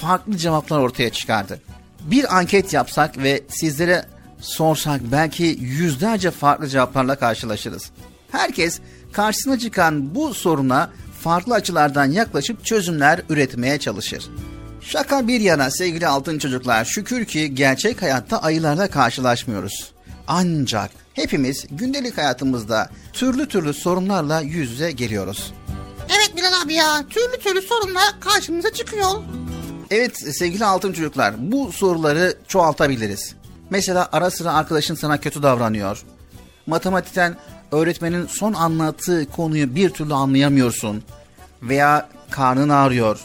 farklı 0.00 0.36
cevaplar 0.36 0.78
ortaya 0.78 1.10
çıkardı. 1.10 1.60
Bir 2.00 2.36
anket 2.36 2.72
yapsak 2.72 3.18
ve 3.18 3.42
sizlere 3.48 4.04
sorsak 4.40 5.00
belki 5.12 5.44
yüzlerce 5.60 6.30
farklı 6.30 6.68
cevaplarla 6.68 7.16
karşılaşırız. 7.16 7.90
Herkes 8.30 8.80
karşısına 9.12 9.58
çıkan 9.58 10.14
bu 10.14 10.34
soruna 10.34 10.90
farklı 11.20 11.54
açılardan 11.54 12.10
yaklaşıp 12.10 12.64
çözümler 12.64 13.22
üretmeye 13.28 13.78
çalışır. 13.78 14.24
Şaka 14.82 15.28
bir 15.28 15.40
yana 15.40 15.70
sevgili 15.70 16.06
altın 16.06 16.38
çocuklar 16.38 16.84
şükür 16.84 17.24
ki 17.24 17.54
gerçek 17.54 18.02
hayatta 18.02 18.42
ayılarla 18.42 18.90
karşılaşmıyoruz. 18.90 19.92
Ancak 20.28 20.90
hepimiz 21.14 21.66
gündelik 21.70 22.18
hayatımızda 22.18 22.90
türlü 23.12 23.48
türlü 23.48 23.74
sorunlarla 23.74 24.40
yüz 24.40 24.70
yüze 24.70 24.92
geliyoruz. 24.92 25.52
Evet 26.08 26.36
Bilal 26.36 26.62
abi 26.64 26.74
ya 26.74 27.04
türlü 27.10 27.40
türlü 27.40 27.62
sorunlar 27.62 28.20
karşımıza 28.20 28.72
çıkıyor. 28.72 29.10
Evet 29.90 30.18
sevgili 30.36 30.64
altın 30.64 30.92
çocuklar 30.92 31.34
bu 31.38 31.72
soruları 31.72 32.36
çoğaltabiliriz. 32.48 33.34
Mesela 33.70 34.08
ara 34.12 34.30
sıra 34.30 34.52
arkadaşın 34.52 34.94
sana 34.94 35.20
kötü 35.20 35.42
davranıyor. 35.42 36.02
Matematikten 36.66 37.36
öğretmenin 37.72 38.26
son 38.26 38.52
anlattığı 38.52 39.26
konuyu 39.30 39.74
bir 39.74 39.90
türlü 39.90 40.14
anlayamıyorsun. 40.14 41.02
Veya 41.62 42.08
karnın 42.30 42.68
ağrıyor. 42.68 43.20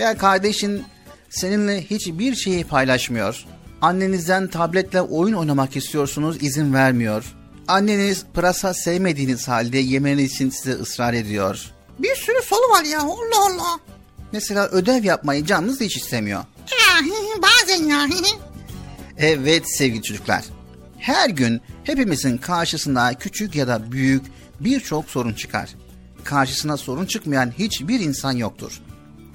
Veya 0.00 0.18
kardeşin 0.18 0.84
seninle 1.30 1.82
hiçbir 1.82 2.34
şeyi 2.34 2.64
paylaşmıyor. 2.64 3.44
Annenizden 3.82 4.48
tabletle 4.48 5.00
oyun 5.00 5.34
oynamak 5.34 5.76
istiyorsunuz 5.76 6.42
izin 6.42 6.74
vermiyor. 6.74 7.24
Anneniz 7.68 8.24
pırasa 8.34 8.74
sevmediğiniz 8.74 9.48
halde 9.48 9.78
yemeniz 9.78 10.32
için 10.32 10.50
size 10.50 10.72
ısrar 10.72 11.14
ediyor. 11.14 11.70
Bir 11.98 12.14
sürü 12.14 12.42
soru 12.42 12.70
var 12.70 12.84
ya 12.84 13.00
Allah 13.00 13.46
Allah. 13.46 13.78
Mesela 14.32 14.68
ödev 14.68 15.04
yapmayı 15.04 15.46
canınız 15.46 15.80
hiç 15.80 15.96
istemiyor. 15.96 16.44
Bazen 17.42 17.84
ya. 17.84 18.06
Evet 19.18 19.64
sevgili 19.76 20.02
çocuklar. 20.02 20.44
Her 20.98 21.30
gün 21.30 21.60
hepimizin 21.84 22.38
karşısına 22.38 23.14
küçük 23.14 23.54
ya 23.54 23.68
da 23.68 23.92
büyük 23.92 24.22
birçok 24.60 25.10
sorun 25.10 25.32
çıkar. 25.32 25.70
Karşısına 26.24 26.76
sorun 26.76 27.06
çıkmayan 27.06 27.52
hiçbir 27.58 28.00
insan 28.00 28.32
yoktur. 28.32 28.80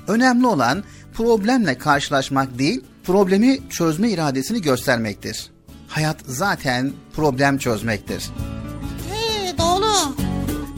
Önemli 0.07 0.47
olan 0.47 0.83
problemle 1.13 1.77
karşılaşmak 1.77 2.59
değil, 2.59 2.81
problemi 3.03 3.69
çözme 3.69 4.09
iradesini 4.09 4.61
göstermektir. 4.61 5.49
Hayat 5.87 6.17
zaten 6.25 6.91
problem 7.15 7.57
çözmektir. 7.57 8.23
He 9.11 9.57
doğru. 9.57 10.15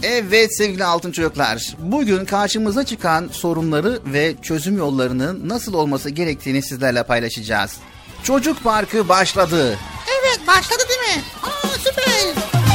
Evet 0.04 0.58
sevgili 0.58 0.86
altın 0.86 1.12
çocuklar, 1.12 1.76
bugün 1.80 2.26
karşımıza 2.26 2.84
çıkan 2.84 3.30
sorunları 3.32 4.00
ve 4.06 4.36
çözüm 4.42 4.78
yollarının 4.78 5.50
nasıl 5.50 5.74
olması 5.74 6.10
gerektiğini 6.10 6.62
sizlerle 6.62 7.04
paylaşacağız. 7.04 7.78
Çocuk 8.24 8.64
Parkı 8.64 9.10
başladı. 9.10 9.78
Evet 10.22 10.48
başladı 10.48 10.84
değil 10.90 11.18
mi? 11.18 11.24
Aa 11.44 11.68
süper. 11.68 12.67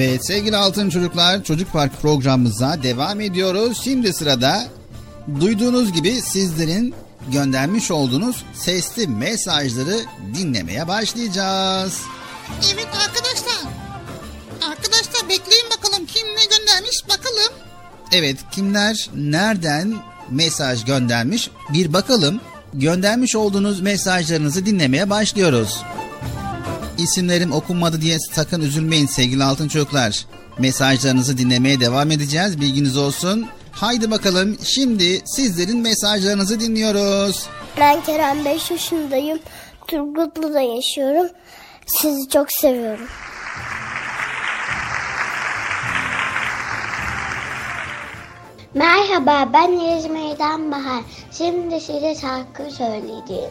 Evet 0.00 0.26
sevgili 0.26 0.56
altın 0.56 0.90
çocuklar 0.90 1.44
Çocuk 1.44 1.72
Park 1.72 2.02
programımıza 2.02 2.82
devam 2.82 3.20
ediyoruz. 3.20 3.80
Şimdi 3.84 4.12
sırada 4.12 4.64
duyduğunuz 5.40 5.92
gibi 5.92 6.22
sizlerin 6.22 6.94
göndermiş 7.32 7.90
olduğunuz 7.90 8.44
sesli 8.54 9.06
mesajları 9.06 9.96
dinlemeye 10.34 10.88
başlayacağız. 10.88 12.02
Evet 12.74 12.88
arkadaşlar. 13.06 13.72
Arkadaşlar 14.70 15.28
bekleyin 15.28 15.66
bakalım 15.76 16.06
kim 16.06 16.26
ne 16.26 16.56
göndermiş 16.56 16.96
bakalım. 17.08 17.52
Evet 18.12 18.36
kimler 18.52 19.10
nereden 19.14 19.94
mesaj 20.30 20.84
göndermiş 20.84 21.50
bir 21.72 21.92
bakalım. 21.92 22.40
Göndermiş 22.74 23.36
olduğunuz 23.36 23.80
mesajlarınızı 23.80 24.66
dinlemeye 24.66 25.10
başlıyoruz. 25.10 25.82
İsimlerim 26.98 27.52
okunmadı 27.52 28.00
diye 28.00 28.16
sakın 28.32 28.60
üzülmeyin 28.60 29.06
sevgili 29.06 29.44
altın 29.44 29.68
çocuklar. 29.68 30.26
Mesajlarınızı 30.58 31.38
dinlemeye 31.38 31.80
devam 31.80 32.10
edeceğiz 32.10 32.60
bilginiz 32.60 32.96
olsun. 32.96 33.46
Haydi 33.72 34.10
bakalım 34.10 34.56
şimdi 34.64 35.22
sizlerin 35.26 35.78
mesajlarınızı 35.78 36.60
dinliyoruz. 36.60 37.46
Ben 37.80 38.02
Kerem 38.02 38.44
5 38.44 38.70
yaşındayım. 38.70 39.38
Turgutlu'da 39.86 40.60
yaşıyorum. 40.60 41.30
Sizi 41.86 42.28
çok 42.28 42.52
seviyorum. 42.52 43.06
Merhaba 48.74 49.48
ben 49.52 49.72
İzmir'den 49.72 50.72
Bahar. 50.72 51.02
Şimdi 51.32 51.80
size 51.80 52.14
şarkı 52.14 52.62
söyleyeceğim. 52.62 53.50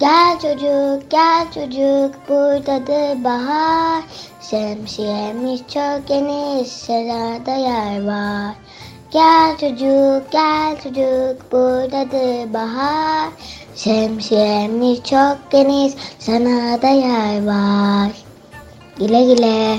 Gel 0.00 0.38
çocuk 0.38 1.10
gel 1.10 1.52
çocuk 1.54 2.28
buradadır 2.28 3.24
bahar. 3.24 4.02
Şemsiyemiz 4.40 5.60
çok 5.60 6.08
geniş 6.08 6.68
sırada 6.68 7.50
yer 7.50 8.06
var. 8.06 8.54
Gel 9.10 9.56
çocuk 9.56 10.32
gel 10.32 10.76
çocuk 10.82 11.52
buradadır 11.52 12.54
bahar. 12.54 13.28
Şemsiyemiz 13.76 15.02
çok 15.02 15.38
geniş 15.50 15.92
sana 16.18 16.82
da 16.82 16.88
yer 16.88 17.46
var. 17.46 18.10
Güle 18.98 19.24
güle. 19.24 19.78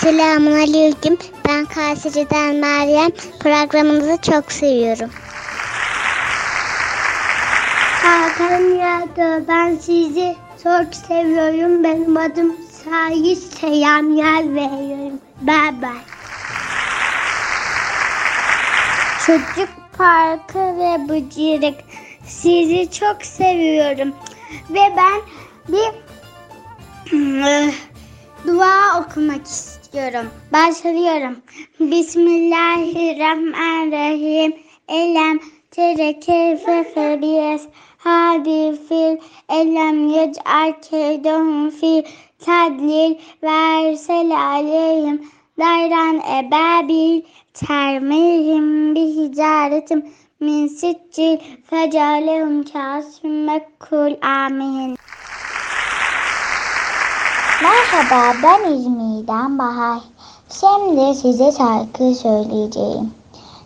Selamun 0.00 0.52
Aleyküm. 0.52 1.18
Ben 1.48 1.64
Kayseri'den 1.64 2.54
Meryem. 2.54 3.10
Programınızı 3.40 4.18
çok 4.22 4.52
seviyorum. 4.52 5.10
Hakan 8.02 8.60
Yağdı. 8.60 9.48
Ben 9.48 9.76
sizi 9.76 10.36
çok 10.62 10.94
seviyorum. 10.94 11.84
Benim 11.84 12.16
adım 12.16 12.56
Sayı 12.84 13.36
Selam 13.36 14.16
yer 14.16 14.54
veriyorum. 14.54 15.20
Bye 15.40 15.82
bye. 15.82 15.90
Çocuk 19.26 19.68
Parkı 19.98 20.58
ve 20.58 21.08
Bıcırık. 21.08 21.80
Sizi 22.26 22.90
çok 22.90 23.22
seviyorum. 23.22 24.14
Ve 24.70 24.92
ben 24.96 25.20
bir 25.68 25.92
dua 28.46 29.00
okumak 29.00 29.46
istiyorum. 29.46 29.79
Başlıyorum. 30.52 31.36
Bismillahirrahmanirrahim. 31.80 34.54
Elem 34.88 35.40
tere 35.70 36.20
keyfe 36.20 36.84
febiyes. 36.94 37.62
Hadi 37.98 38.76
fil 38.88 39.16
elem 39.48 40.08
yec'al 40.08 40.72
keydon 40.90 41.70
fi 41.70 42.04
tadlil 42.44 43.14
versel 43.42 44.30
aleyhim 44.30 45.22
dayran 45.58 46.16
ebabil 46.16 47.22
termihim 47.54 48.94
bi 48.94 49.00
hicaretim 49.00 50.04
min 50.40 50.66
siccil 50.66 51.38
fecalehum 51.70 52.62
kasim 52.62 53.44
mekkul 53.44 54.14
amin. 54.22 54.96
Merhaba 57.62 58.36
ben 58.42 58.72
İzmir'den 58.72 59.58
Bahar. 59.58 60.00
Şimdi 60.48 61.14
size 61.14 61.52
şarkı 61.52 62.14
söyleyeceğim. 62.14 63.14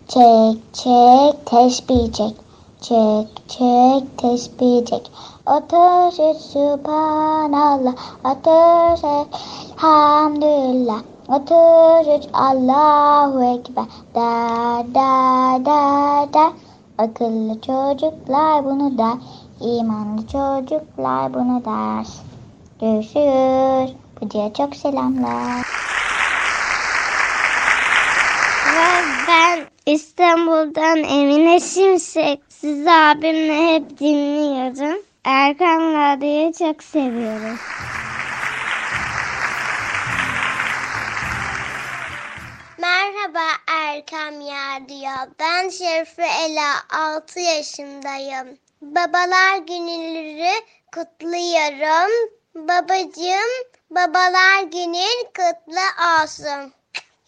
Çek 0.09 0.75
çek 0.75 1.47
tesbih 1.47 2.13
çek. 2.13 2.37
Çek 2.81 3.49
çek 3.49 4.19
tesbih 4.19 4.87
çek. 4.87 5.11
Ateş 5.47 6.21
et 6.21 6.41
subhanallah. 6.41 7.95
Ateş 8.25 9.05
et 9.05 9.29
hamdülillah. 9.77 11.01
Ateş 11.29 12.09
et 12.09 12.29
Allahu 12.33 13.45
Ekber. 13.45 13.85
Da 14.15 14.85
da 14.95 15.65
da 15.65 16.33
da. 16.35 16.53
Akıllı 16.99 17.61
çocuklar 17.61 18.65
bunu 18.65 18.99
der. 18.99 19.17
İmanlı 19.61 20.27
çocuklar 20.27 21.35
bunu 21.35 21.65
der. 21.65 22.34
Görüşürüz. 22.85 23.97
Bıcıya 24.21 24.53
çok 24.53 24.77
selamlar. 24.77 25.67
Ve 28.75 29.03
ben 29.29 29.67
İstanbul'dan 29.87 30.99
Emine 30.99 31.61
Şimşek. 31.61 32.41
Sizi 32.49 32.91
abimle 32.91 33.75
hep 33.75 33.99
dinliyorum. 34.01 35.03
Erkan 35.25 35.95
Radyo'yu 35.95 36.53
çok 36.53 36.83
seviyorum. 36.83 37.59
Merhaba 42.79 43.47
Erkam 43.69 44.35
Radyo. 44.35 45.33
Ben 45.41 45.69
Şerife 45.69 46.27
Ela 46.47 46.73
6 47.17 47.41
yaşındayım. 47.41 48.59
Babalar 48.83 49.59
günleri 49.59 50.53
kutluyorum. 50.95 52.35
Babacığım 52.55 53.53
babalar 53.91 54.63
günün 54.73 55.25
kutlu 55.25 56.05
olsun. 56.23 56.73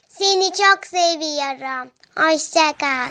Seni 0.08 0.52
çok 0.52 0.86
seviyorum. 0.86 1.90
Hoşça 2.16 2.72
kal. 2.78 3.08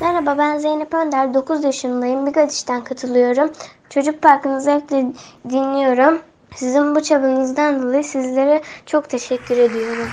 Merhaba 0.00 0.38
ben 0.38 0.58
Zeynep 0.58 0.94
Önder. 0.94 1.34
9 1.34 1.64
yaşındayım. 1.64 2.26
Bigadiş'ten 2.26 2.84
katılıyorum. 2.84 3.52
Çocuk 3.90 4.22
Parkı'nı 4.22 4.60
zevkle 4.60 5.04
dinliyorum. 5.50 6.22
Sizin 6.56 6.94
bu 6.94 7.02
çabanızdan 7.02 7.82
dolayı 7.82 8.04
sizlere 8.04 8.62
çok 8.86 9.10
teşekkür 9.10 9.56
ediyorum. 9.56 10.08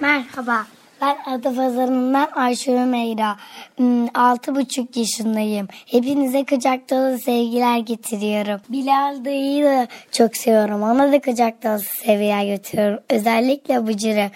Merhaba. 0.00 0.66
Ben 1.02 1.16
Adapazarı'ndan 1.26 2.28
Ayşe 2.34 2.72
Ümeyra. 2.72 3.36
Hmm, 3.76 4.06
Altı 4.14 4.54
buçuk 4.54 4.96
yaşındayım. 4.96 5.68
Hepinize 5.86 6.44
kucak 6.44 6.90
dolu 6.90 7.18
sevgiler 7.18 7.78
getiriyorum. 7.78 8.60
Bilal 8.68 9.24
dayıyı 9.24 9.64
da 9.64 9.88
çok 10.12 10.36
seviyorum. 10.36 10.82
Ona 10.82 11.12
da 11.12 11.20
kucak 11.20 11.64
dolu 11.64 11.78
sevgiler 11.78 12.44
götürüyorum. 12.56 12.98
Özellikle 13.10 13.86
Bıcır'ı. 13.86 14.30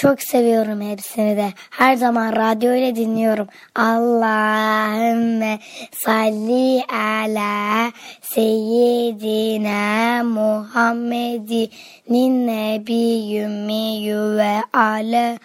Çok 0.00 0.22
seviyorum 0.22 0.80
hepsini 0.80 1.36
de. 1.36 1.52
Her 1.70 1.94
zaman 1.94 2.36
radyo 2.36 2.74
ile 2.74 2.96
dinliyorum. 2.96 3.48
Allahümme 3.74 5.58
salli 5.92 6.84
ala 6.92 7.92
seyyidina 8.22 9.74
Muhammedin 10.24 11.70
nebiyyümmiyyü 12.46 14.36
ve 14.36 14.62
ala 14.72 15.38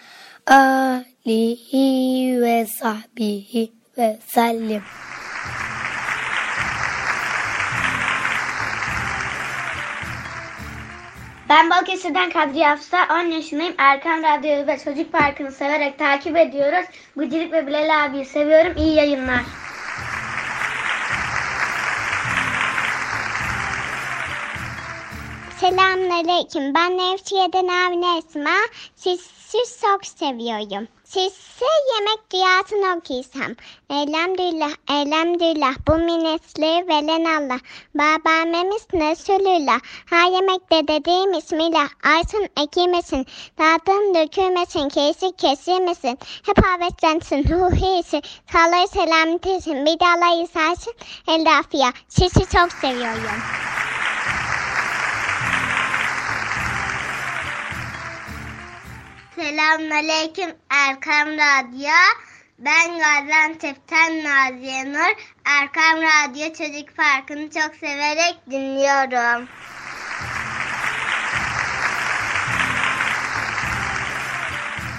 alihi 0.46 2.42
ve 2.42 2.66
sahbihi 2.66 3.72
ve 3.98 4.18
sellim. 4.26 4.82
Ben 11.48 11.70
Balıkesir'den 11.70 12.30
Kadriye 12.30 12.68
Hafsa, 12.68 13.06
10 13.10 13.30
yaşındayım. 13.30 13.74
Erkan 13.78 14.22
Radyo'yu 14.22 14.66
ve 14.66 14.78
Çocuk 14.78 15.12
Parkı'nı 15.12 15.52
severek 15.52 15.98
takip 15.98 16.36
ediyoruz. 16.36 16.86
Bıcırık 17.16 17.52
ve 17.52 17.66
Bilal 17.66 18.04
abiyi 18.04 18.24
seviyorum. 18.24 18.72
İyi 18.76 18.94
yayınlar. 18.94 19.40
Selamünaleyküm. 25.60 26.74
Ben 26.74 26.98
Nevşehir'den 26.98 27.68
Avni 27.68 28.18
Esma. 28.18 28.56
Siz, 28.96 29.20
siz 29.20 29.80
çok 29.80 30.06
seviyorum. 30.06 30.88
Sizse 31.06 31.66
yemek 31.94 32.32
dünyasını 32.32 32.98
okuysam. 32.98 33.52
Elhamdülillah, 33.90 34.70
elhamdülillah 34.90 35.74
bu 35.88 35.94
minnetleri 35.94 36.88
veren 36.88 37.24
Allah. 37.24 37.58
Babamemiz 37.94 38.86
Resulullah. 38.94 39.80
Ha 40.10 40.16
yemekte 40.16 40.88
dediğim 40.88 41.32
ismiyle 41.32 41.78
artsın 42.04 42.48
ekilmesin. 42.62 43.26
Dağıtın 43.58 44.14
dökülmesin, 44.14 44.88
kesik 44.88 45.38
kesilmesin. 45.38 46.18
Hep 46.46 46.66
havetlensin, 46.66 47.44
ruhiyesi. 47.48 48.22
Sağlığı 48.52 48.88
selametesin, 48.88 49.86
bir 49.86 50.00
de 50.00 50.06
Allah 50.06 50.42
isarsın. 50.42 50.94
El 51.28 51.58
afiyet. 51.58 51.94
Sizi 52.08 52.50
çok 52.50 52.72
seviyorum. 52.72 53.40
Selamünaleyküm 59.36 60.50
Erkam 60.70 61.28
Radyo. 61.28 61.90
Ben 62.58 62.98
Gaziantep'ten 62.98 64.24
Naziye 64.24 64.92
Nur. 64.92 65.16
Erkam 65.44 66.02
Radyo 66.02 66.46
Çocuk 66.46 66.96
Parkı'nı 66.96 67.50
çok 67.50 67.74
severek 67.80 68.36
dinliyorum. 68.50 69.48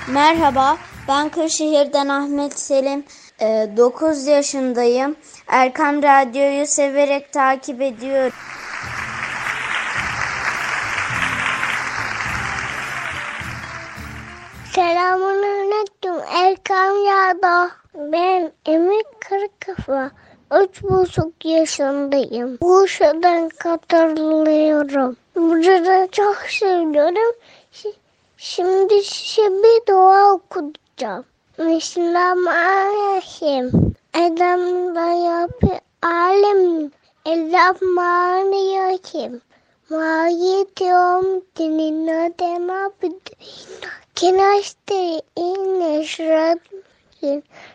Merhaba, 0.08 0.78
ben 1.08 1.30
Kırşehir'den 1.30 2.08
Ahmet 2.08 2.60
Selim. 2.60 3.06
9 3.40 4.28
yaşındayım. 4.28 5.16
Erkam 5.48 6.04
Radyo'yu 6.04 6.68
severek 6.68 7.34
takip 7.34 7.82
ediyorum. 7.82 8.34
Selamun 14.78 15.42
aleyküm 15.44 16.20
Erkam 16.34 16.96
Radyo. 16.96 17.70
Ben 17.96 18.52
Emir 18.66 19.04
Kırkafa. 19.20 20.12
Üç 20.62 20.84
buçuk 20.84 21.46
yaşındayım. 21.46 22.58
Bursa'dan 22.62 23.50
katılıyorum. 23.50 25.18
Burada 25.36 26.08
çok 26.12 26.36
seviyorum. 26.36 27.36
Şimdi 28.38 29.04
size 29.04 29.42
bir 29.42 29.88
dua 29.88 30.34
okuyacağım. 30.34 31.26
Bismillahirrahmanirrahim. 31.60 33.96
Edem 34.14 34.96
da 34.96 35.06
yapı 35.06 35.80
alem. 36.02 36.92
Elhamdülillahirrahmanirrahim. 37.26 39.42
Maliyet 39.90 40.82
yom 40.82 41.26
dinina 41.56 42.30
dema 42.40 42.90
bidina. 44.22 44.38
Kinaşte 44.52 45.22
inne 45.36 46.06
şurat 46.06 46.58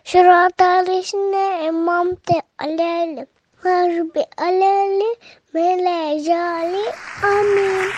şurat 0.03 0.61
alişine 0.61 1.65
emam 1.65 2.15
te 2.15 2.41
alelim. 2.59 3.27
Harbi 3.63 4.25
aleli 4.37 5.15
melejali 5.53 6.91
amin. 7.23 7.91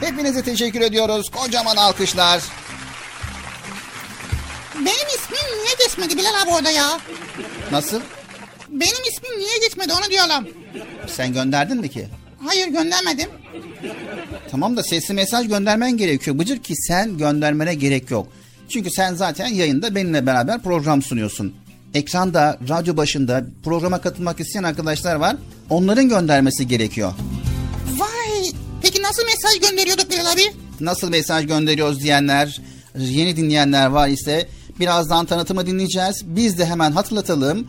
Hepinize 0.00 0.42
teşekkür 0.42 0.80
ediyoruz. 0.80 1.30
Kocaman 1.30 1.76
alkışlar. 1.76 2.40
Benim 4.74 5.08
ismim 5.14 5.58
niye 5.58 5.74
geçmedi 5.78 6.16
Bilal 6.18 6.42
abi 6.42 6.50
orada 6.50 6.70
ya? 6.70 6.98
Nasıl? 7.72 8.00
Benim 8.68 9.04
ismim 9.08 9.38
niye 9.38 9.58
geçmedi 9.58 9.92
onu 9.92 10.10
diyorlar. 10.10 10.44
Sen 11.06 11.32
gönderdin 11.32 11.80
mi 11.80 11.90
ki? 11.90 12.08
Hayır 12.44 12.68
göndermedim. 12.68 13.28
Tamam 14.50 14.76
da 14.76 14.82
sesli 14.82 15.14
mesaj 15.14 15.48
göndermen 15.48 15.96
gerekiyor 15.96 16.38
Bıcır 16.38 16.58
ki 16.58 16.74
sen 16.76 17.18
göndermene 17.18 17.74
gerek 17.74 18.10
yok. 18.10 18.28
Çünkü 18.68 18.90
sen 18.90 19.14
zaten 19.14 19.46
yayında 19.46 19.94
benimle 19.94 20.26
beraber 20.26 20.62
program 20.62 21.02
sunuyorsun. 21.02 21.54
Ekranda, 21.94 22.58
radyo 22.68 22.96
başında 22.96 23.44
programa 23.64 24.00
katılmak 24.00 24.40
isteyen 24.40 24.62
arkadaşlar 24.62 25.14
var. 25.16 25.36
Onların 25.70 26.08
göndermesi 26.08 26.68
gerekiyor. 26.68 27.12
Vay 27.98 28.50
peki 28.82 29.02
nasıl 29.02 29.22
mesaj 29.24 29.70
gönderiyorduk 29.70 30.10
Bilal 30.10 30.32
abi? 30.32 30.42
Nasıl 30.80 31.10
mesaj 31.10 31.46
gönderiyoruz 31.46 32.00
diyenler, 32.00 32.60
yeni 32.96 33.36
dinleyenler 33.36 33.86
var 33.86 34.08
ise 34.08 34.48
birazdan 34.80 35.26
tanıtımı 35.26 35.66
dinleyeceğiz. 35.66 36.22
Biz 36.24 36.58
de 36.58 36.66
hemen 36.66 36.92
hatırlatalım. 36.92 37.68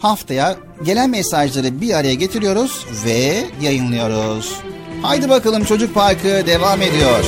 Haftaya 0.00 0.56
gelen 0.84 1.10
mesajları 1.10 1.80
bir 1.80 1.94
araya 1.94 2.14
getiriyoruz 2.14 2.86
ve 3.06 3.44
yayınlıyoruz. 3.62 4.60
Haydi 5.02 5.28
bakalım 5.28 5.64
Çocuk 5.64 5.94
Parkı 5.94 6.46
devam 6.46 6.82
ediyor. 6.82 7.24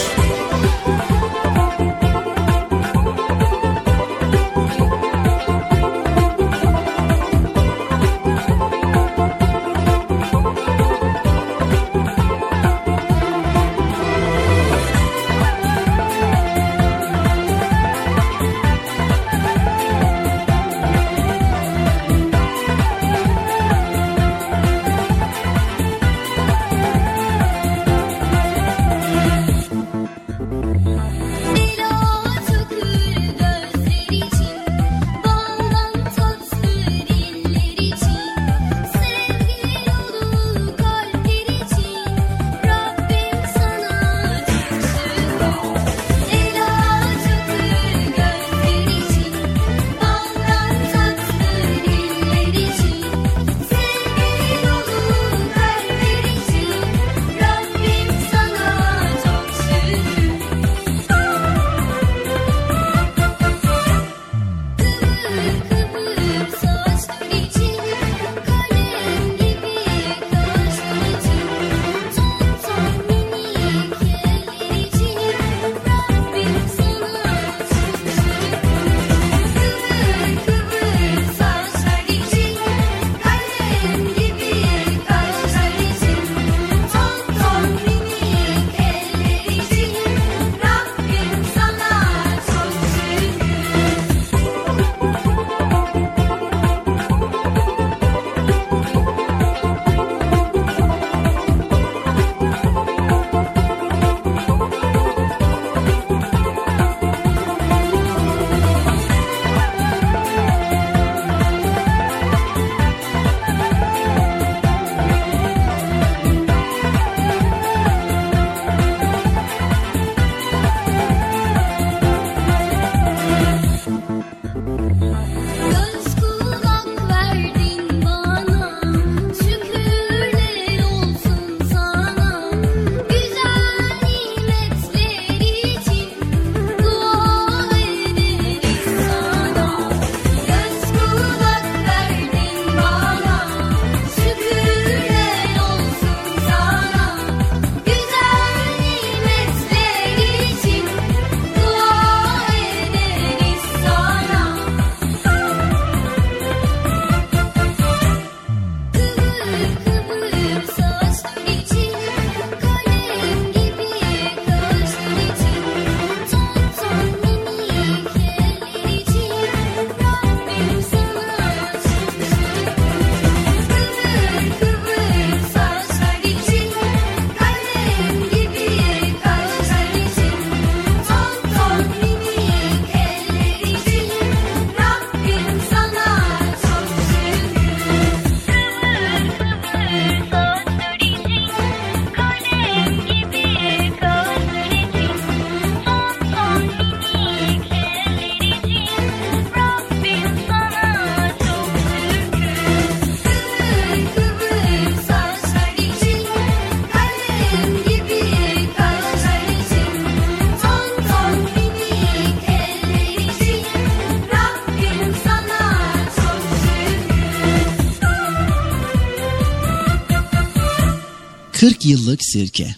40 221.62 221.86
yıllık 221.86 222.24
sirke. 222.24 222.76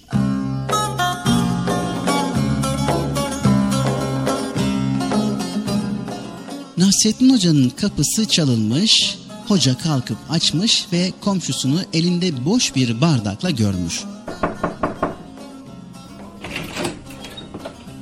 Nasrettin 6.77 7.33
Hoca'nın 7.33 7.69
kapısı 7.71 8.29
çalınmış, 8.29 9.19
hoca 9.49 9.79
kalkıp 9.79 10.17
açmış 10.31 10.87
ve 10.93 11.13
komşusunu 11.21 11.81
elinde 11.93 12.45
boş 12.45 12.75
bir 12.75 13.01
bardakla 13.01 13.51
görmüş. 13.51 14.01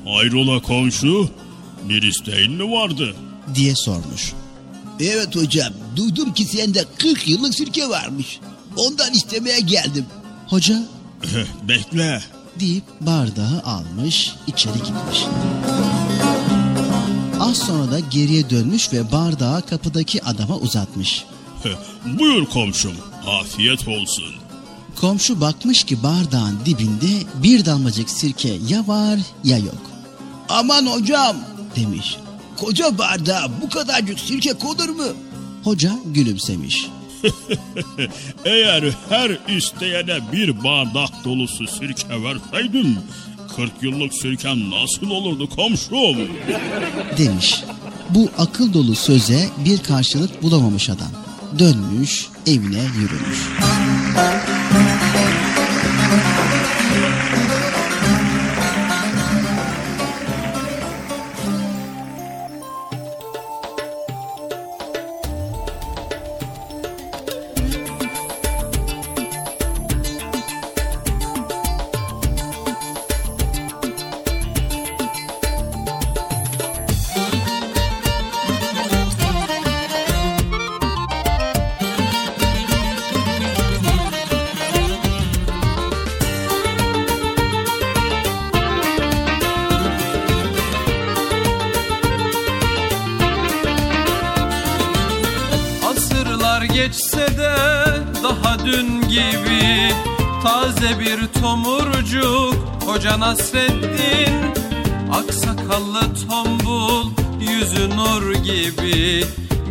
Hayrola 0.05 0.62
komşu, 0.62 1.30
bir 1.89 2.03
isteğin 2.03 2.53
mi 2.53 2.72
vardı? 2.72 3.16
diye 3.55 3.74
sormuş. 3.74 4.33
Evet 5.01 5.37
hocam, 5.37 5.72
duydum 5.97 6.35
ki 6.35 6.45
sende 6.45 6.85
40 6.99 7.28
yıllık 7.28 7.55
sirke 7.55 7.89
varmış. 7.89 8.41
Ondan 8.76 9.12
istemeye 9.12 9.61
geldim. 9.61 10.07
Hoca 10.53 10.82
Bekle. 11.68 12.22
deyip 12.61 12.84
bardağı 13.00 13.62
almış, 13.64 14.32
içeri 14.46 14.78
gitmiş. 14.78 15.24
Az 17.40 17.57
sonra 17.59 17.90
da 17.90 17.98
geriye 17.98 18.50
dönmüş 18.50 18.92
ve 18.92 19.12
bardağı 19.12 19.66
kapıdaki 19.66 20.24
adama 20.24 20.57
uzatmış. 20.57 21.24
Buyur 22.18 22.46
komşum, 22.46 22.92
afiyet 23.26 23.88
olsun. 23.88 24.34
Komşu 25.00 25.40
bakmış 25.40 25.84
ki 25.84 26.03
bardağın 26.03 26.59
dibinde 26.64 27.26
bir 27.42 27.64
damlacık 27.64 28.11
sirke 28.11 28.59
ya 28.68 28.86
var 28.88 29.18
ya 29.44 29.59
yok. 29.59 29.82
Aman 30.48 30.86
hocam, 30.86 31.36
Demiş. 31.76 32.16
koca 32.57 32.98
bardağa 32.98 33.50
bu 33.62 33.68
kadarcık 33.68 34.20
sirke 34.20 34.53
konur 34.53 34.88
mu? 34.88 35.07
Hoca 35.64 35.92
gülümsemiş. 36.07 36.86
Eğer 38.45 38.85
her 39.09 39.57
isteyene 39.57 40.33
bir 40.33 40.64
bardak 40.64 41.25
dolusu 41.25 41.66
sirke 41.66 42.23
verseydim, 42.23 42.99
40 43.57 43.70
yıllık 43.83 44.14
sirken 44.14 44.70
nasıl 44.70 45.11
olurdu 45.11 45.49
komşum? 45.49 46.16
Demiş. 47.18 47.64
Bu 48.11 48.31
akıl 48.39 48.73
dolu 48.73 48.95
söze 48.95 49.49
bir 49.64 49.79
karşılık 49.79 50.43
bulamamış 50.43 50.91
adam. 50.91 51.11
Dönmüş 51.59 52.27
evine 52.47 52.83
yürümüş. 52.97 53.39
Nasreddin 103.33 104.55
Aksakallı 105.12 106.01
tombul 106.28 107.11
Yüzü 107.41 107.91
nur 107.97 108.35
gibi. 108.35 109.24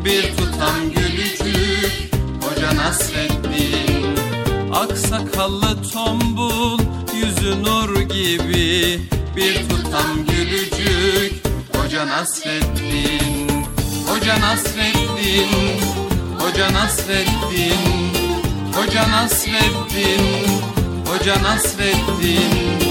Bir 0.06 0.38
tutam 0.38 0.76
gülücük 0.96 2.12
Hoca 2.44 2.76
Nasreddin 2.76 4.18
Aksakallı 4.74 5.92
tombul 5.94 6.80
Yüzü 7.16 7.64
nur 7.64 8.02
gibi. 8.02 9.00
Bir 9.36 9.70
tutam 9.70 10.26
gülücük 10.28 11.44
Hoca 11.76 12.08
Nasreddin 12.08 13.66
Hoca 14.08 14.42
Nasreddin 14.42 15.50
Hoca 16.40 16.74
Nasreddin 16.74 18.12
Hoca 18.74 19.12
Nasreddin 19.12 20.48
Hoca 21.06 21.44
Nasreddin 21.44 22.91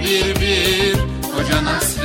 bir 0.00 0.40
bir 0.40 0.94
Hoca 1.32 1.64
Nasreddin 1.64 1.95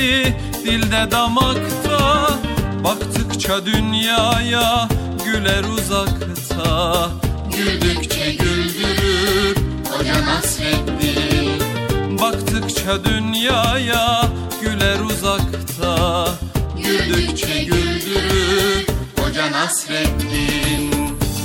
sohbeti 0.00 0.36
dilde 0.64 1.10
damakta. 1.10 2.28
Baktıkça 2.84 3.66
dünyaya 3.66 4.88
güler 5.24 5.64
uzakta. 5.64 7.10
Güldükçe 7.56 8.30
güldürür 8.32 9.56
Hoca 9.90 10.26
Nasreddin 10.26 11.60
Baktıkça 12.22 13.04
dünyaya 13.04 14.28
güler 14.62 15.00
uzakta. 15.00 16.28
Güldükçe 16.82 17.64
güldürür 17.64 18.86
Hoca 19.18 19.52
Nasreddin 19.52 20.90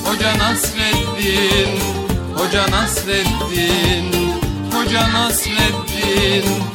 Hoca 0.05 0.37
Nasreddin 0.37 1.79
Hoca 2.35 2.71
Nasreddin 2.71 4.11
Hoca 4.73 5.13
Nasreddin 5.13 6.74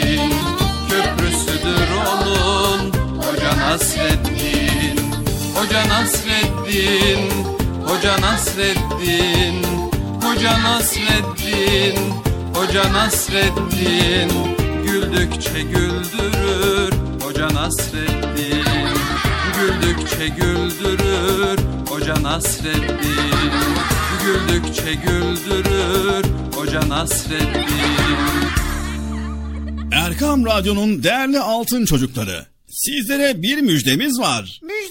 Hoca 5.71 5.87
Nasreddin 5.87 7.31
Hoca 7.85 8.21
Nasreddin 8.21 9.63
Hoca 10.21 10.63
Nasreddin 10.63 11.95
Hoca 12.53 12.93
Nasreddin 12.93 14.31
Güldükçe 14.85 15.61
güldürür 15.61 16.93
Hoca 17.21 17.47
Nasreddin 17.53 18.65
Güldükçe 19.57 20.27
güldürür 20.27 21.59
Hoca 21.89 22.23
Nasreddin 22.23 23.51
Güldükçe 24.25 24.93
güldürür 24.93 26.25
Hoca 26.55 26.89
Nasreddin 26.89 27.65
Er 29.91 30.11
Erkam 30.11 30.45
Radyo'nun 30.45 31.03
değerli 31.03 31.39
altın 31.39 31.85
çocukları. 31.85 32.45
Sizlere 32.71 33.41
bir 33.41 33.61
müjdemiz 33.61 34.19
var. 34.19 34.59
Müjde? 34.63 34.90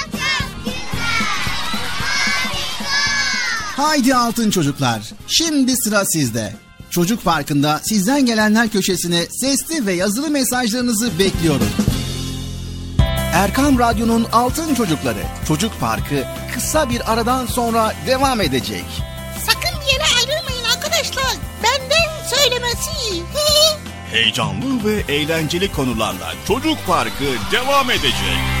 Haydi 3.77 4.15
altın 4.15 4.51
çocuklar. 4.51 5.01
Şimdi 5.27 5.75
sıra 5.77 6.05
sizde. 6.05 6.53
Çocuk 6.89 7.23
Parkı'nda 7.23 7.81
sizden 7.83 8.25
gelenler 8.25 8.69
köşesine 8.69 9.25
sesli 9.31 9.85
ve 9.85 9.93
yazılı 9.93 10.29
mesajlarınızı 10.29 11.19
bekliyorum. 11.19 11.69
Erkam 13.33 13.79
Radyo'nun 13.79 14.27
Altın 14.33 14.75
Çocukları 14.75 15.23
Çocuk 15.47 15.79
Parkı 15.79 16.23
kısa 16.53 16.89
bir 16.89 17.13
aradan 17.13 17.45
sonra 17.45 17.93
devam 18.07 18.41
edecek. 18.41 18.85
Sakın 19.45 19.79
bir 19.81 19.93
yere 19.93 20.03
ayrılmayın 20.17 20.63
arkadaşlar. 20.75 21.35
Benden 21.63 22.27
söylemesi. 22.35 23.23
Heyecanlı 24.11 24.85
ve 24.85 25.13
eğlenceli 25.13 25.71
konularla 25.71 26.33
Çocuk 26.47 26.77
Parkı 26.87 27.25
devam 27.51 27.91
edecek. 27.91 28.60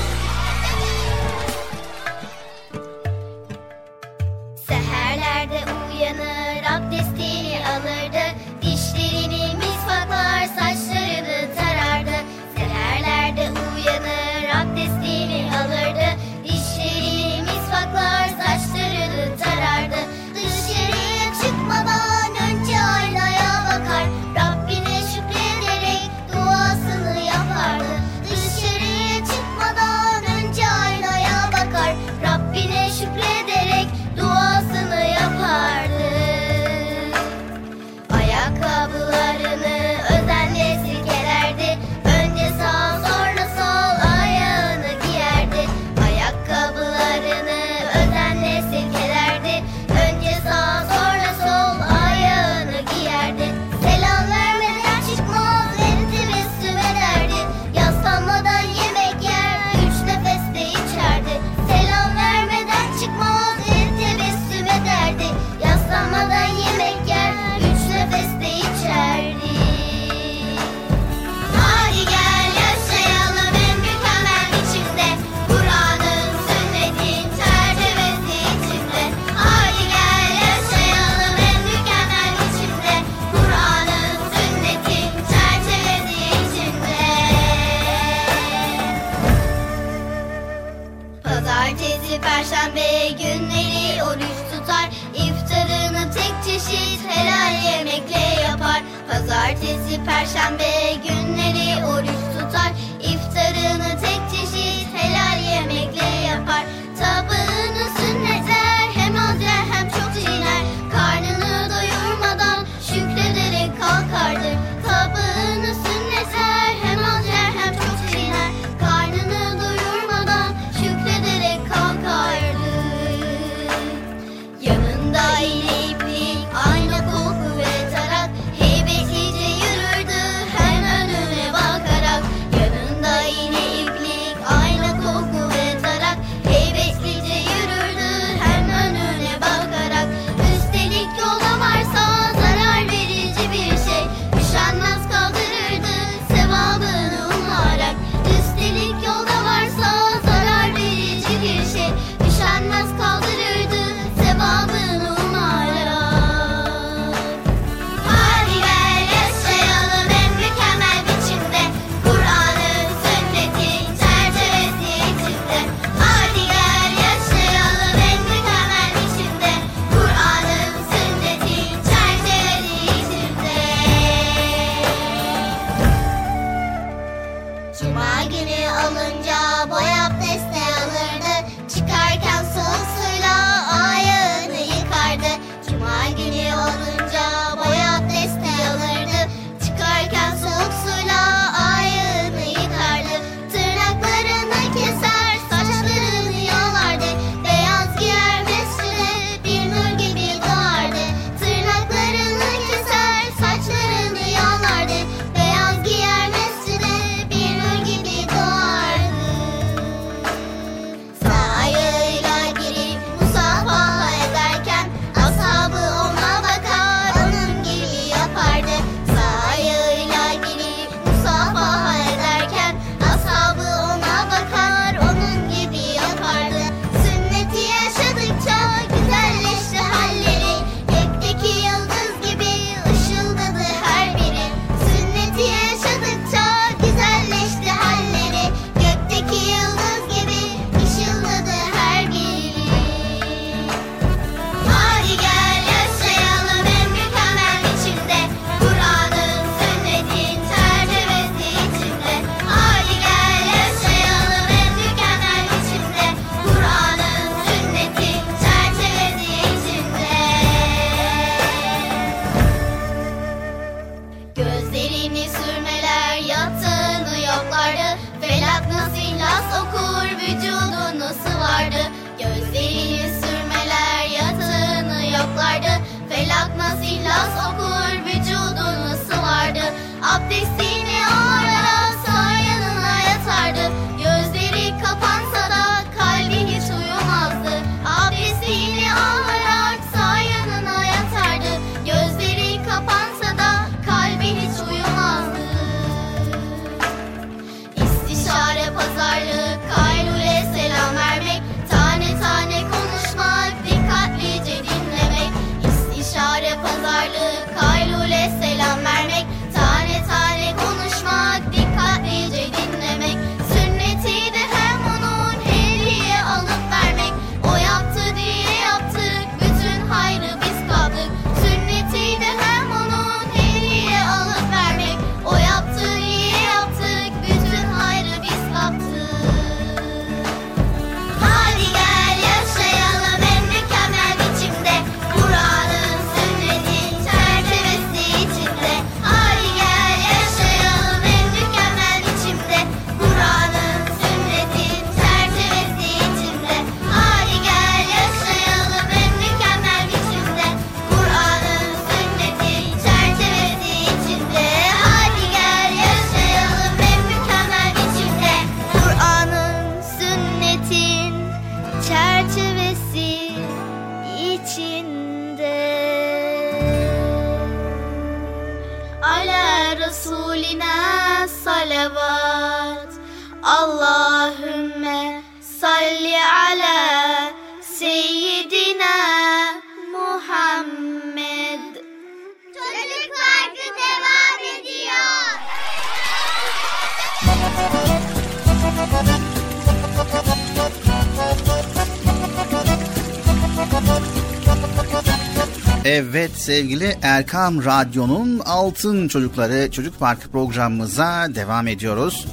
Evet 395.85 396.31
sevgili 396.35 396.97
Erkam 397.01 397.65
Radyo'nun 397.65 398.39
Altın 398.39 399.07
Çocukları 399.07 399.71
Çocuk 399.71 399.99
Parkı 399.99 400.31
programımıza 400.31 401.27
devam 401.35 401.67
ediyoruz. 401.67 402.25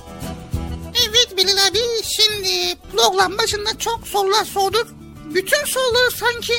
Evet 1.09 1.37
Bilal 1.37 1.67
abi 1.71 1.79
şimdi 2.03 2.77
program 2.97 3.39
başında 3.39 3.79
çok 3.79 4.09
sorular 4.09 4.45
sorduk. 4.45 4.87
Bütün 5.35 5.65
soruları 5.65 6.11
sanki 6.11 6.53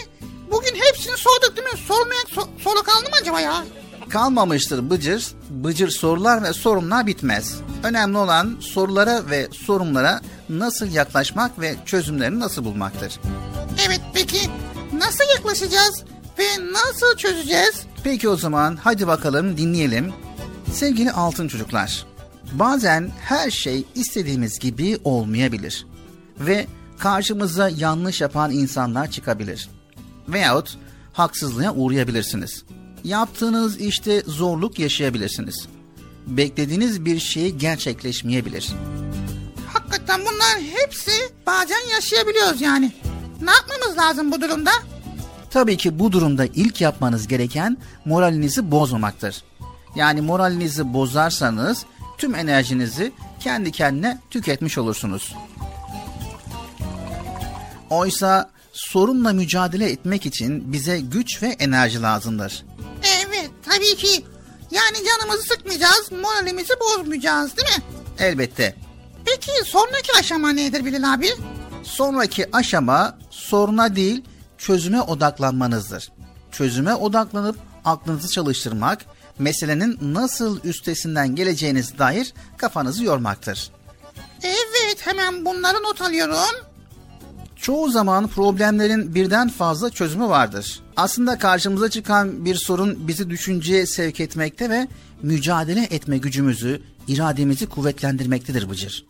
bugün 0.52 0.76
hepsini 0.76 1.18
sorduk 1.18 1.58
değil 1.58 1.68
mi? 1.68 1.80
Sormayan 1.88 2.26
so- 2.36 2.64
soru 2.64 2.84
kaldı 2.84 3.10
mı 3.10 3.16
acaba 3.22 3.40
ya? 3.42 3.64
Kalmamıştır 4.10 4.90
Bıcır. 4.90 5.28
Bıcır 5.50 5.90
sorular 5.90 6.44
ve 6.44 6.54
sorunlar 6.54 7.08
bitmez. 7.08 7.56
Önemli 7.84 8.18
olan 8.18 8.58
sorulara 8.62 9.30
ve 9.30 9.48
sorunlara 9.66 10.22
nasıl 10.50 10.88
yaklaşmak 10.92 11.60
ve 11.62 11.76
çözümlerini 11.86 12.40
nasıl 12.40 12.66
bulmaktır. 12.66 13.20
Evet 13.88 14.02
peki 14.14 14.50
nasıl 14.94 15.24
yaklaşacağız 15.36 16.04
ve 16.40 16.72
nasıl 16.72 17.18
çözeceğiz? 17.18 17.84
Peki 18.04 18.30
o 18.30 18.36
zaman 18.36 18.76
hadi 18.76 19.08
bakalım 19.08 19.58
dinleyelim. 19.58 20.14
Sevgili 20.74 21.12
altın 21.12 21.48
çocuklar, 21.48 22.06
bazen 22.52 23.12
her 23.22 23.52
şey 23.52 23.86
istediğimiz 23.96 24.60
gibi 24.60 25.00
olmayabilir 25.04 25.86
ve 26.40 26.68
karşımıza 27.00 27.70
yanlış 27.70 28.22
yapan 28.22 28.52
insanlar 28.52 29.12
çıkabilir. 29.12 29.70
Veyahut 30.28 30.78
haksızlığa 31.14 31.74
uğrayabilirsiniz. 31.74 32.64
Yaptığınız 33.04 33.82
işte 33.82 34.24
zorluk 34.28 34.80
yaşayabilirsiniz. 34.80 35.68
Beklediğiniz 36.28 37.06
bir 37.06 37.20
şey 37.20 37.52
gerçekleşmeyebilir. 37.52 38.70
Hakikaten 39.74 40.22
bunların 40.22 40.62
hepsi 40.62 41.12
bazen 41.48 41.90
yaşayabiliyoruz 41.92 42.62
yani. 42.62 42.92
Ne 43.42 43.52
yapmamız 43.52 43.98
lazım 43.98 44.32
bu 44.32 44.42
durumda? 44.42 44.72
Tabii 45.50 45.78
ki 45.78 46.00
bu 46.00 46.12
durumda 46.12 46.46
ilk 46.46 46.82
yapmanız 46.82 47.28
gereken 47.28 47.78
moralinizi 48.06 48.72
bozmamaktır. 48.72 49.44
Yani 49.96 50.22
moralinizi 50.22 50.94
bozarsanız 50.94 51.86
tüm 52.18 52.36
enerjinizi 52.36 53.12
kendi 53.40 53.72
kendine 53.72 54.20
tüketmiş 54.30 54.78
olursunuz. 54.78 55.36
Oysa 57.90 58.50
sorunla 58.74 59.34
mücadele 59.34 59.92
etmek 59.92 60.26
için 60.26 60.74
bize 60.74 61.00
güç 61.00 61.44
ve 61.44 61.48
enerji 61.48 62.02
lazımdır. 62.02 62.66
Evet 63.22 63.52
tabii 63.66 63.96
ki. 63.96 64.26
Yani 64.72 64.98
canımızı 65.08 65.48
sıkmayacağız, 65.48 66.12
moralimizi 66.12 66.74
bozmayacağız 66.80 67.58
değil 67.58 67.68
mi? 67.78 67.84
Elbette 68.20 68.76
Peki 69.26 69.52
sonraki 69.66 70.14
aşama 70.20 70.52
nedir 70.52 70.86
Bilal 70.86 71.14
abi? 71.14 71.30
Sonraki 71.84 72.56
aşama 72.56 73.18
soruna 73.30 73.96
değil 73.96 74.24
çözüme 74.60 75.02
odaklanmanızdır. 75.02 76.12
Çözüme 76.52 76.96
odaklanıp 76.96 77.58
aklınızı 77.86 78.30
çalıştırmak, 78.30 79.06
meselenin 79.40 79.98
nasıl 80.02 80.60
üstesinden 80.64 81.36
geleceğiniz 81.36 81.98
dair 81.98 82.34
kafanızı 82.58 83.04
yormaktır. 83.04 83.72
Evet 84.44 84.98
hemen 85.00 85.46
bunları 85.46 85.84
not 85.84 86.02
alıyorum. 86.02 86.70
Çoğu 87.56 87.92
zaman 87.92 88.28
problemlerin 88.28 89.16
birden 89.16 89.50
fazla 89.50 89.90
çözümü 89.90 90.28
vardır. 90.28 90.80
Aslında 90.98 91.38
karşımıza 91.38 91.90
çıkan 91.90 92.46
bir 92.46 92.56
sorun 92.56 93.08
bizi 93.08 93.30
düşünceye 93.30 93.86
sevk 93.86 94.20
etmekte 94.20 94.70
ve 94.70 94.88
mücadele 95.22 95.84
etme 95.84 96.18
gücümüzü, 96.18 96.82
irademizi 97.08 97.70
kuvvetlendirmektedir 97.70 98.70
Bıcır. 98.70 99.06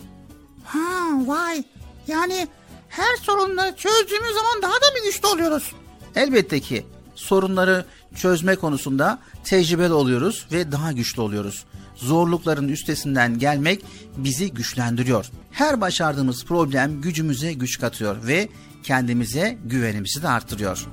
Ha 0.63 0.79
vay 1.25 1.63
yani 2.07 2.47
her 2.89 3.15
sorunları 3.21 3.75
çözdüğümüz 3.75 4.33
zaman 4.33 4.61
daha 4.61 4.73
da 4.73 4.91
mı 4.99 5.05
güçlü 5.05 5.27
oluyoruz? 5.27 5.71
Elbette 6.15 6.59
ki 6.59 6.85
sorunları 7.15 7.85
çözme 8.15 8.55
konusunda 8.55 9.19
tecrübeli 9.43 9.93
oluyoruz 9.93 10.47
ve 10.51 10.71
daha 10.71 10.91
güçlü 10.91 11.21
oluyoruz. 11.21 11.65
Zorlukların 11.95 12.67
üstesinden 12.67 13.39
gelmek 13.39 13.85
bizi 14.17 14.53
güçlendiriyor. 14.53 15.25
Her 15.51 15.81
başardığımız 15.81 16.45
problem 16.45 17.01
gücümüze 17.01 17.53
güç 17.53 17.79
katıyor 17.79 18.27
ve 18.27 18.49
kendimize 18.83 19.57
güvenimizi 19.65 20.21
de 20.23 20.27
arttırıyor. 20.29 20.87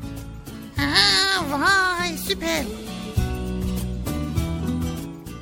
Ha 0.76 1.44
vay 1.50 2.16
süper. 2.28 2.64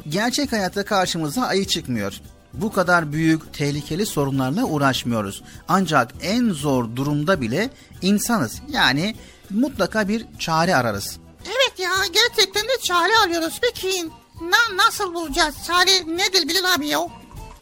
Gerçek 0.09 0.53
hayatta 0.53 0.85
karşımıza 0.85 1.43
ayı 1.43 1.67
çıkmıyor. 1.67 2.21
Bu 2.61 2.73
kadar 2.73 3.13
büyük, 3.13 3.55
tehlikeli 3.55 4.07
sorunlarla 4.07 4.65
uğraşmıyoruz. 4.65 5.43
Ancak 5.69 6.15
en 6.23 6.51
zor 6.51 6.97
durumda 6.97 7.41
bile 7.41 7.71
insanız. 8.03 8.61
Yani 8.69 9.17
mutlaka 9.51 10.09
bir 10.09 10.27
çare 10.39 10.77
ararız. 10.77 11.19
Evet 11.47 11.79
ya 11.79 11.91
gerçekten 12.13 12.63
de 12.65 12.81
çare 12.83 13.13
arıyoruz. 13.25 13.59
Peki 13.63 14.07
na 14.41 14.85
nasıl 14.85 15.15
bulacağız? 15.15 15.55
Çare 15.67 16.17
nedir 16.17 16.49
Bilal 16.49 16.75
abi 16.75 16.87
ya? 16.87 17.01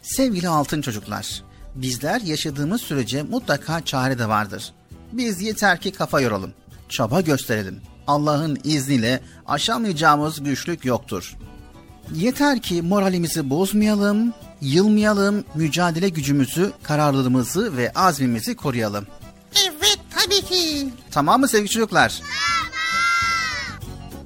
Sevgili 0.03 0.49
altın 0.49 0.82
çocuklar, 0.82 1.43
bizler 1.74 2.20
yaşadığımız 2.20 2.80
sürece 2.80 3.22
mutlaka 3.22 3.84
çare 3.84 4.18
de 4.18 4.28
vardır. 4.28 4.72
Biz 5.12 5.43
yeter 5.43 5.80
ki 5.80 5.93
kafa 5.93 6.20
yoralım, 6.20 6.53
çaba 6.88 7.20
gösterelim. 7.20 7.80
Allah'ın 8.07 8.59
izniyle 8.64 9.20
aşamayacağımız 9.47 10.43
güçlük 10.43 10.84
yoktur. 10.84 11.36
Yeter 12.14 12.62
ki 12.62 12.82
moralimizi 12.82 13.51
bozmayalım, 13.51 14.34
yılmayalım, 14.62 15.44
mücadele 15.54 16.08
gücümüzü, 16.08 16.72
kararlılığımızı 16.82 17.76
ve 17.76 17.92
azmimizi 17.94 18.56
koruyalım. 18.56 19.06
Evet 19.64 19.98
tabii 20.16 20.42
ki. 20.42 20.88
Tamam 21.10 21.40
mı 21.40 21.48
sevgili 21.48 21.68
çocuklar? 21.70 22.20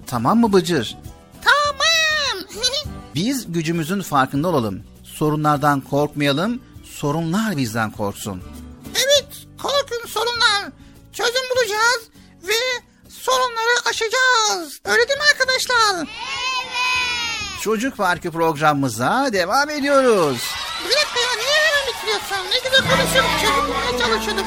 Tamam 0.06 0.38
mı 0.40 0.52
Bıcır? 0.52 0.96
Tamam. 1.44 2.44
Biz 3.14 3.52
gücümüzün 3.52 4.00
farkında 4.02 4.48
olalım. 4.48 4.82
Sorunlardan 5.04 5.80
korkmayalım, 5.80 6.62
sorunlar 6.84 7.56
bizden 7.56 7.90
korksun. 7.90 8.42
evet 8.94 9.28
korkun 9.62 10.08
sorunlar. 10.08 10.72
Çözüm 11.12 11.42
bulacağız 11.56 12.02
ve 12.42 12.82
sorunları 13.08 13.88
aşacağız. 13.90 14.80
Öyle 14.84 15.08
değil 15.08 15.18
mi 15.18 15.24
arkadaşlar? 15.32 16.08
Çocuk 17.66 17.96
Parkı 17.96 18.30
programımıza 18.30 19.28
devam 19.32 19.70
ediyoruz. 19.70 20.50
Bir 20.84 20.94
ya 20.94 21.36
niye 21.36 21.58
hemen 21.66 21.94
bitiriyorsun? 21.94 22.50
Ne 22.50 22.58
güzel 22.64 22.90
konuşuyorduk 22.90 23.68
bulmaya 23.68 23.98
çalışıyorduk 23.98 24.46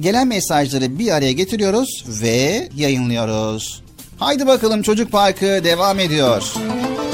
gelen 0.00 0.28
mesajları 0.28 0.98
bir 0.98 1.10
araya 1.12 1.32
getiriyoruz 1.32 2.04
ve 2.22 2.68
yayınlıyoruz. 2.76 3.82
Haydi 4.18 4.46
bakalım 4.46 4.82
Çocuk 4.82 5.12
Parkı 5.12 5.46
devam 5.46 5.98
ediyor. 5.98 6.42
Dikkatli 6.42 7.05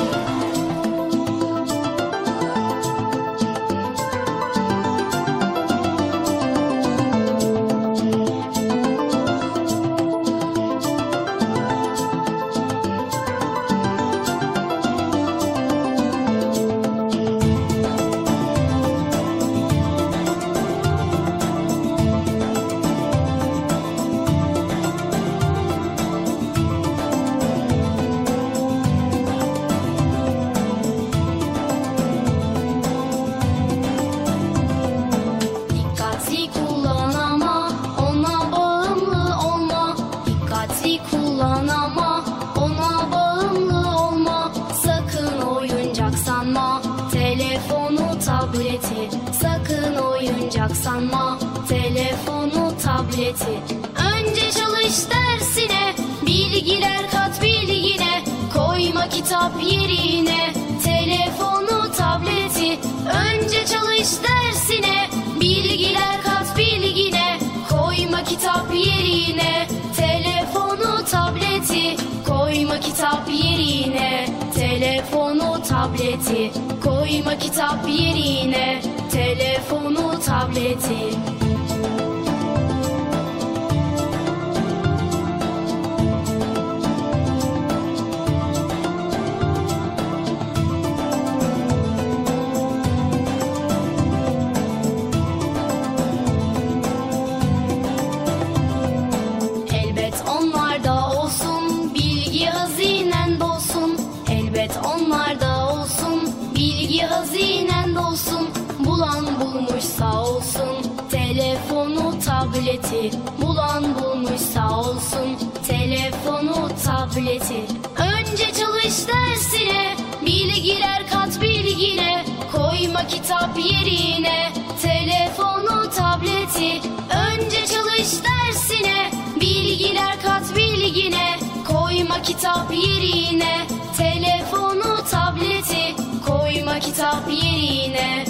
Bulmuş 109.40 109.84
sağ 109.84 110.22
olsun 110.22 110.76
telefonu 111.10 112.18
tableti. 112.26 113.10
Bulan 113.42 113.84
bulmuş 113.94 114.40
sağ 114.40 114.80
olsun 114.80 115.38
telefonu 115.66 116.68
tableti. 116.84 117.60
Önce 117.96 118.52
çalış 118.52 118.94
dersine 119.08 119.96
bilgiler 120.26 121.02
kat 121.12 121.42
bilgine. 121.42 122.24
Koyma 122.52 123.06
kitap 123.06 123.58
yerine 123.58 124.52
telefonu 124.82 125.90
tableti. 125.96 126.80
Önce 127.28 127.66
çalış 127.66 128.08
dersine 128.24 129.10
bilgiler 129.40 130.22
kat 130.22 130.56
bilgine. 130.56 131.38
Koyma 131.68 132.22
kitap 132.22 132.72
yerine 132.72 133.66
telefonu 133.96 135.04
tableti. 135.10 135.94
Koyma 136.26 136.78
kitap 136.78 137.28
yerine 137.28 138.24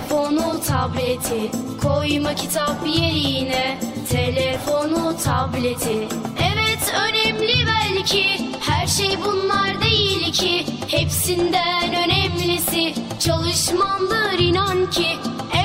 telefonu 0.00 0.60
tableti. 0.66 1.50
Koyma 1.82 2.34
kitap 2.34 2.86
yerine 2.86 3.78
telefonu 4.10 5.16
tableti. 5.24 6.08
Evet 6.52 6.94
önemli 7.08 7.66
belki 7.66 8.24
her 8.60 8.86
şey 8.86 9.18
bunlar 9.24 9.82
değil 9.82 10.32
ki. 10.32 10.66
Hepsinden 10.88 11.94
önemlisi 12.04 12.94
çalışmandır 13.20 14.38
inan 14.38 14.90
ki. 14.90 15.06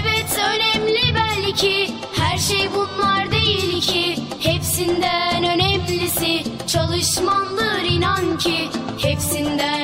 Evet 0.01 0.39
önemli 0.39 1.15
belki 1.15 1.93
her 2.17 2.38
şey 2.38 2.69
bunlar 2.75 3.31
değil 3.31 3.81
ki. 3.81 4.15
Hepsinden 4.39 5.43
önemlisi 5.43 6.43
çalışmandır 6.67 7.83
inan 7.89 8.38
ki. 8.38 8.69
Hepsinden 9.01 9.74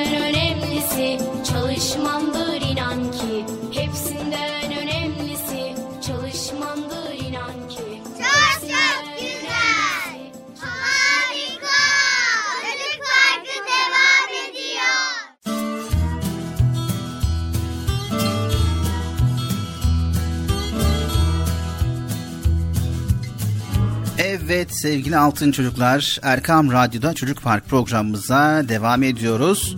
Evet 24.52 24.74
sevgili 24.74 25.16
altın 25.16 25.52
çocuklar 25.52 26.18
Erkam 26.22 26.72
Radyo'da 26.72 27.14
Çocuk 27.14 27.42
Park 27.42 27.68
programımıza 27.68 28.64
devam 28.68 29.02
ediyoruz. 29.02 29.76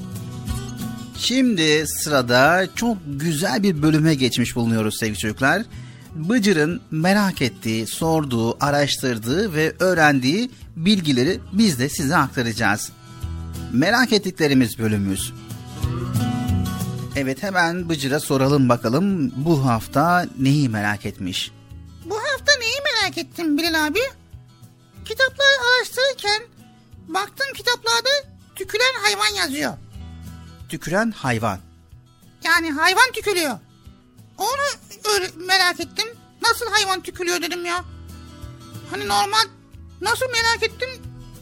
Şimdi 1.18 1.86
sırada 1.86 2.66
çok 2.76 2.96
güzel 3.06 3.62
bir 3.62 3.82
bölüme 3.82 4.14
geçmiş 4.14 4.56
bulunuyoruz 4.56 4.98
sevgili 4.98 5.18
çocuklar. 5.18 5.62
Bıcır'ın 6.14 6.80
merak 6.90 7.42
ettiği, 7.42 7.86
sorduğu, 7.86 8.64
araştırdığı 8.64 9.54
ve 9.54 9.72
öğrendiği 9.78 10.50
bilgileri 10.76 11.40
biz 11.52 11.78
de 11.78 11.88
size 11.88 12.16
aktaracağız. 12.16 12.92
Merak 13.72 14.12
ettiklerimiz 14.12 14.78
bölümümüz. 14.78 15.32
Evet 17.16 17.42
hemen 17.42 17.88
Bıcır'a 17.88 18.20
soralım 18.20 18.68
bakalım 18.68 19.32
bu 19.36 19.66
hafta 19.66 20.26
neyi 20.38 20.68
merak 20.68 21.06
etmiş? 21.06 21.50
Bu 22.04 22.14
hafta 22.14 22.52
neyi 22.60 22.76
merak 22.84 23.18
ettim 23.18 23.58
Bilal 23.58 23.86
abi? 23.86 24.00
Kitapları 25.04 25.56
araştırırken 25.78 26.42
baktım 27.08 27.46
kitaplarda 27.54 28.10
tüküren 28.56 28.94
hayvan 29.02 29.34
yazıyor. 29.34 29.72
Tüküren 30.68 31.10
hayvan. 31.10 31.60
Yani 32.44 32.72
hayvan 32.72 33.12
tükürüyor. 33.12 33.58
Onu 34.38 34.62
öyle 35.14 35.30
merak 35.36 35.80
ettim. 35.80 36.08
Nasıl 36.42 36.66
hayvan 36.70 37.00
tükürüyor 37.02 37.42
dedim 37.42 37.64
ya. 37.66 37.84
Hani 38.90 39.08
normal 39.08 39.44
nasıl 40.00 40.26
merak 40.26 40.62
ettim. 40.62 40.88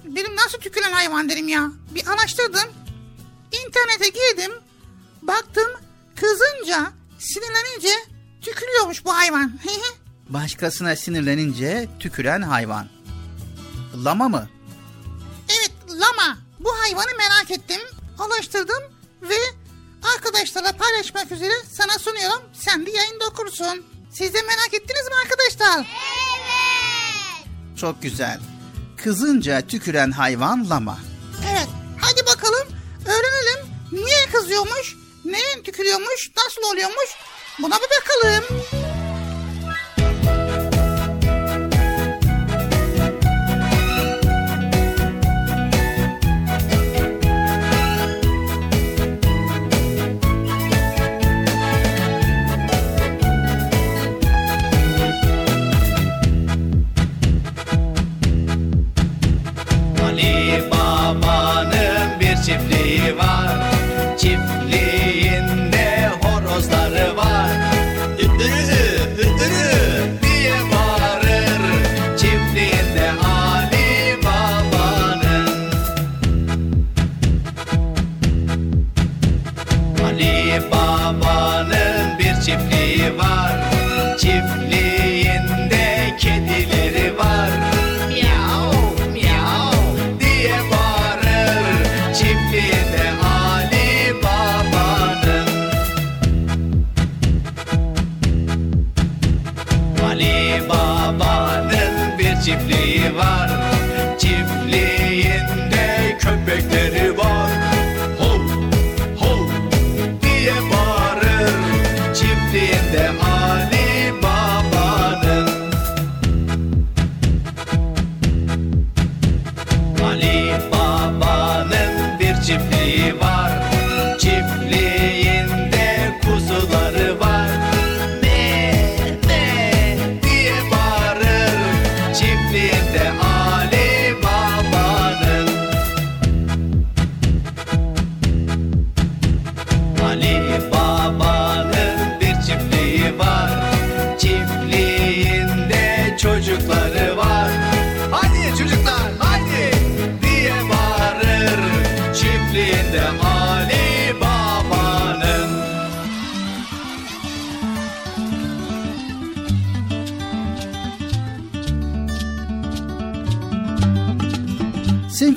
Dedim 0.04 0.36
nasıl 0.36 0.58
tüküren 0.58 0.92
hayvan 0.92 1.28
dedim 1.28 1.48
ya. 1.48 1.70
Bir 1.90 2.06
araştırdım. 2.06 2.72
İnternete 3.52 4.08
girdim. 4.08 4.52
Baktım 5.22 5.68
kızınca 6.16 6.92
sinirlenince 7.18 7.88
tükürüyormuş 8.40 9.04
bu 9.04 9.14
hayvan. 9.14 9.52
Başkasına 10.28 10.96
sinirlenince 10.96 11.88
tüküren 12.00 12.42
hayvan. 12.42 12.88
Lama 13.96 14.28
mı? 14.28 14.48
Evet 15.48 15.72
lama. 15.90 16.38
Bu 16.60 16.70
hayvanı 16.80 17.16
merak 17.18 17.50
ettim. 17.50 17.80
Araştırdım 18.18 18.82
ve 19.22 19.34
arkadaşlara 20.14 20.72
paylaşmak 20.72 21.32
üzere 21.32 21.52
sana 21.72 21.98
sunuyorum. 21.98 22.42
Sen 22.52 22.86
de 22.86 22.90
yayında 22.90 23.26
okursun. 23.26 23.86
Siz 24.12 24.34
de 24.34 24.42
merak 24.42 24.74
ettiniz 24.74 25.06
mi 25.08 25.14
arkadaşlar? 25.24 25.86
Evet. 26.32 27.78
Çok 27.80 28.02
güzel. 28.02 28.40
Kızınca 29.04 29.60
tüküren 29.66 30.10
hayvan 30.10 30.70
lama. 30.70 30.98
Evet. 31.52 31.68
Hadi 32.00 32.26
bakalım 32.26 32.68
öğrenelim. 33.06 33.66
Niye 33.92 34.26
kızıyormuş? 34.32 34.96
Neye 35.24 35.62
tükürüyormuş? 35.62 36.30
Nasıl 36.36 36.72
oluyormuş? 36.72 37.10
Buna 37.58 37.76
bir 37.76 37.88
bakalım. 38.00 38.44
Baba'nın 62.42 62.70
bir 62.70 63.18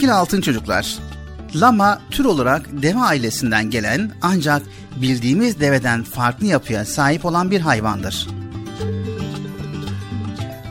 Sevgili 0.06 0.18
altın 0.18 0.42
çocuklar, 0.42 0.98
lama 1.56 2.02
tür 2.12 2.26
olarak 2.26 2.82
deve 2.82 3.00
ailesinden 3.00 3.70
gelen 3.70 4.12
ancak 4.22 4.62
bildiğimiz 5.02 5.60
deveden 5.60 6.04
farklı 6.04 6.46
yapıya 6.46 6.86
sahip 6.86 7.26
olan 7.26 7.52
bir 7.52 7.62
hayvandır. 7.62 8.28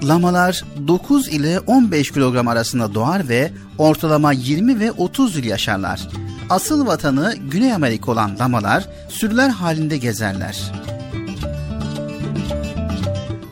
Lamalar 0.02 0.64
9 0.88 1.28
ile 1.28 1.60
15 1.60 2.10
kilogram 2.10 2.48
arasında 2.48 2.94
doğar 2.94 3.28
ve 3.28 3.52
ortalama 3.78 4.32
20 4.32 4.80
ve 4.80 4.92
30 4.92 5.36
yıl 5.36 5.44
yaşarlar. 5.44 6.08
Asıl 6.50 6.86
vatanı 6.86 7.34
Güney 7.50 7.74
Amerika 7.74 8.12
olan 8.12 8.38
lamalar 8.38 8.88
sürüler 9.08 9.48
halinde 9.48 9.96
gezerler. 9.96 10.72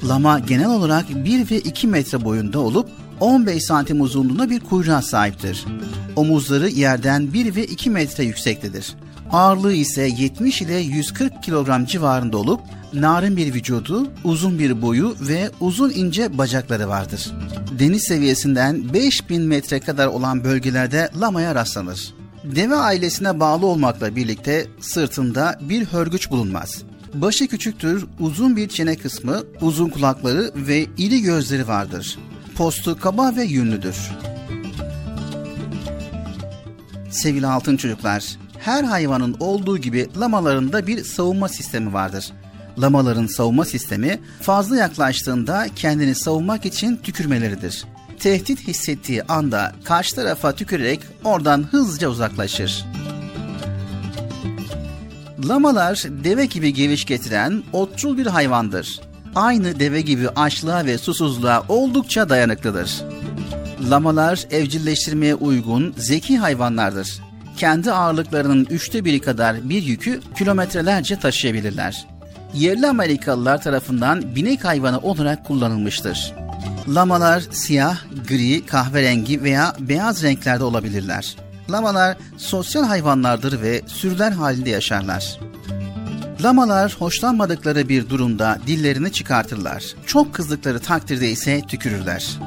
Lama 0.09 0.39
genel 0.39 0.71
olarak 0.71 1.09
1 1.11 1.51
ve 1.51 1.59
2 1.59 1.87
metre 1.87 2.25
boyunda 2.25 2.59
olup 2.59 3.02
15 3.23 3.65
santim 3.65 4.01
uzunluğunda 4.01 4.51
bir 4.51 4.61
kuyruğa 4.61 5.03
sahiptir. 5.03 5.65
Omuzları 6.17 6.69
yerden 6.69 7.33
1 7.33 7.57
ve 7.57 7.65
2 7.67 7.91
metre 7.91 8.25
yüksektedir. 8.25 8.95
Ağırlığı 9.33 9.73
ise 9.73 10.03
70 10.03 10.63
ile 10.63 10.77
140 10.77 11.43
kilogram 11.43 11.85
civarında 11.85 12.37
olup 12.37 12.61
narin 12.93 13.37
bir 13.37 13.55
vücudu, 13.55 14.09
uzun 14.25 14.59
bir 14.59 14.83
boyu 14.83 15.17
ve 15.21 15.51
uzun 15.61 15.91
ince 15.91 16.39
bacakları 16.39 16.89
vardır. 16.89 17.33
Deniz 17.79 18.03
seviyesinden 18.03 18.95
5000 18.95 19.43
metre 19.43 19.81
kadar 19.81 20.07
olan 20.07 20.45
bölgelerde 20.45 21.11
lamaya 21.21 21.55
rastlanır. 21.55 22.15
Deve 22.45 22.77
ailesine 22.77 23.41
bağlı 23.41 23.67
olmakla 23.67 24.17
birlikte 24.17 24.67
sırtında 24.81 25.59
bir 25.61 25.85
hörgüç 25.85 26.31
bulunmaz. 26.31 26.83
Başı 27.15 27.47
küçüktür, 27.47 28.07
uzun 28.21 28.57
bir 28.57 28.69
çene 28.69 28.97
kısmı, 28.97 29.43
uzun 29.61 29.89
kulakları 29.89 30.51
ve 30.57 30.87
iri 30.99 31.23
gözleri 31.23 31.69
vardır. 31.69 32.19
Postu 32.57 32.99
kaba 33.01 33.37
ve 33.37 33.45
yünlüdür. 33.45 33.97
Sevgili 37.11 37.47
altın 37.47 37.77
çocuklar, 37.77 38.25
her 38.59 38.85
hayvanın 38.85 39.37
olduğu 39.41 39.79
gibi 39.79 40.09
lamaların 40.21 40.73
da 40.73 40.87
bir 40.87 41.05
savunma 41.05 41.49
sistemi 41.49 41.93
vardır. 41.93 42.33
Lamaların 42.79 43.27
savunma 43.27 43.65
sistemi 43.65 44.21
fazla 44.41 44.77
yaklaştığında 44.77 45.67
kendini 45.77 46.15
savunmak 46.15 46.67
için 46.67 46.97
tükürmeleridir. 46.97 47.85
Tehdit 48.19 48.69
hissettiği 48.69 49.23
anda 49.23 49.73
karşı 49.85 50.15
tarafa 50.15 50.53
tükürerek 50.53 51.01
oradan 51.25 51.63
hızlıca 51.63 52.09
uzaklaşır. 52.09 52.85
Lamalar 55.49 56.05
deve 56.25 56.47
gibi 56.47 56.75
geviş 56.75 57.05
getiren 57.05 57.63
otçul 57.73 58.19
bir 58.19 58.27
hayvandır. 58.27 59.01
Aynı 59.35 59.81
deve 59.81 60.01
gibi 60.01 60.29
açlığa 60.29 60.87
ve 60.87 60.99
susuzluğa 60.99 61.65
oldukça 61.69 62.29
dayanıklıdır. 62.29 63.03
Lamalar 63.91 64.47
evcilleştirmeye 64.51 65.35
uygun 65.35 65.95
zeki 65.97 66.39
hayvanlardır. 66.39 67.21
Kendi 67.57 67.93
ağırlıklarının 67.93 68.65
üçte 68.71 69.05
biri 69.05 69.21
kadar 69.21 69.69
bir 69.69 69.83
yükü 69.83 70.21
kilometrelerce 70.39 71.19
taşıyabilirler. 71.19 72.07
yerli 72.55 72.87
Amerikalılar 72.87 73.63
tarafından 73.63 74.35
binek 74.35 74.65
hayvanı 74.65 74.99
olarak 74.99 75.45
kullanılmıştır. 75.45 76.35
Lamalar 76.89 77.43
siyah, 77.51 77.99
gri, 78.29 78.67
kahverengi 78.67 79.43
veya 79.43 79.75
beyaz 79.81 80.23
renklerde 80.23 80.65
olabilirler. 80.65 81.37
Lamalar 81.71 82.17
sosyal 82.37 82.85
hayvanlardır 82.85 83.63
ve 83.63 83.83
sürüler 83.87 84.33
halinde 84.33 84.71
yaşarlar. 84.71 85.39
Lamalar 86.43 86.97
hoşlanmadıkları 86.99 87.89
bir 87.89 88.09
durumda 88.09 88.59
dillerini 88.67 89.13
çıkartırlar. 89.13 89.85
Çok 90.07 90.35
kızdıkları 90.35 90.81
takdirde 90.81 91.31
ise 91.31 91.63
tükürürler. 91.69 92.39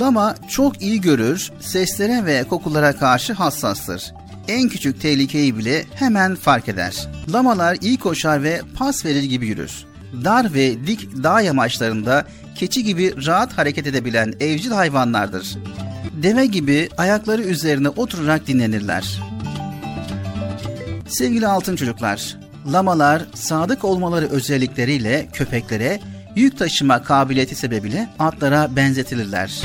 Lama 0.00 0.34
çok 0.48 0.82
iyi 0.82 1.00
görür, 1.00 1.50
seslere 1.60 2.26
ve 2.26 2.44
kokulara 2.44 2.96
karşı 2.96 3.32
hassastır. 3.32 4.12
En 4.48 4.68
küçük 4.68 5.00
tehlikeyi 5.00 5.58
bile 5.58 5.84
hemen 5.94 6.34
fark 6.34 6.68
eder. 6.68 7.08
Lamalar 7.32 7.76
iyi 7.80 7.98
koşar 7.98 8.42
ve 8.42 8.60
pas 8.76 9.04
verir 9.04 9.22
gibi 9.22 9.46
yürür. 9.46 9.84
Dar 10.24 10.54
ve 10.54 10.86
dik 10.86 11.22
dağ 11.22 11.40
yamaçlarında 11.40 12.26
keçi 12.54 12.84
gibi 12.84 13.26
rahat 13.26 13.58
hareket 13.58 13.86
edebilen 13.86 14.34
evcil 14.40 14.70
hayvanlardır. 14.70 15.56
Deve 16.22 16.46
gibi 16.46 16.88
ayakları 16.96 17.42
üzerine 17.42 17.88
oturarak 17.88 18.46
dinlenirler. 18.46 19.33
Sevgili 21.14 21.46
altın 21.46 21.76
çocuklar, 21.76 22.36
lamalar 22.72 23.22
sadık 23.34 23.84
olmaları 23.84 24.28
özellikleriyle 24.28 25.28
köpeklere 25.32 26.00
yük 26.36 26.58
taşıma 26.58 27.02
kabiliyeti 27.02 27.54
sebebiyle 27.54 28.08
atlara 28.18 28.76
benzetilirler. 28.76 29.62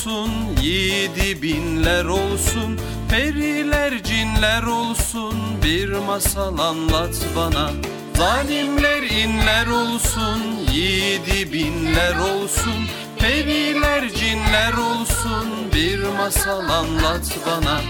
Olsun, 0.00 0.30
yiğidi 0.62 1.42
binler 1.42 2.04
olsun 2.04 2.80
Periler 3.10 4.02
cinler 4.02 4.62
olsun, 4.62 5.34
bir 5.64 5.88
masal 5.88 6.58
anlat 6.58 7.14
bana 7.36 7.70
Zalimler 8.16 9.02
inler 9.02 9.66
olsun, 9.66 10.40
yiğidi 10.72 11.52
binler 11.52 12.16
olsun 12.16 12.86
Periler 13.18 14.08
cinler 14.14 14.72
olsun, 14.72 15.48
bir 15.74 16.02
masal 16.02 16.68
anlat 16.68 17.36
bana 17.46 17.80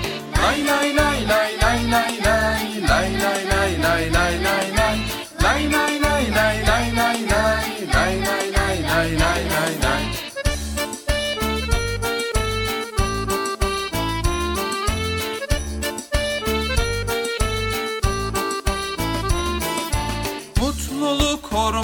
Lay 0.43 0.67
lay 0.67 0.97
lay 0.97 1.29
lay 1.29 1.53
lay 1.63 1.91
lay 1.91 2.25
lay 2.25 2.63
lay 2.89 3.13
lay 3.19 3.49
lay 3.51 3.83
lay 3.83 4.13
lay 4.13 4.45
lay 4.45 4.77
lay 4.77 4.99
Lay 5.43 5.73
lay 5.73 6.03
lay 6.03 6.35
lay 6.35 6.70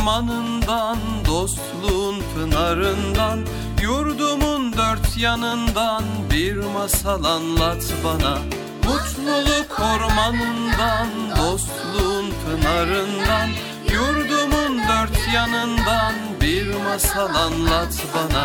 ormanından, 0.06 0.98
dostluğun 1.26 2.22
pınarından 2.34 3.40
Yurdumun 3.82 4.72
dört 4.72 5.16
yanından 5.18 6.04
bir 6.30 6.56
masal 6.56 7.24
anlat 7.24 7.84
bana. 8.04 8.38
Mutluluk 8.84 9.80
ormanından, 9.80 11.08
dostluğun 11.36 12.32
pınarından 12.44 13.48
Yurdumun 13.92 14.78
dört 14.78 15.34
yanından 15.34 16.14
bir 16.40 16.74
masal 16.74 17.34
anlat 17.34 17.94
bana. 18.14 18.44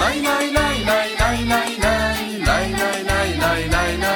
Lay 0.00 0.24
lay 0.24 0.54
lay 0.54 0.86
lay 0.86 1.18
lay 1.18 1.48
lay 1.48 1.80
lay 1.80 2.02
lay 2.46 2.72
lay 2.72 3.40
lay 3.40 3.70
lay 3.70 4.00
lay 4.02 4.15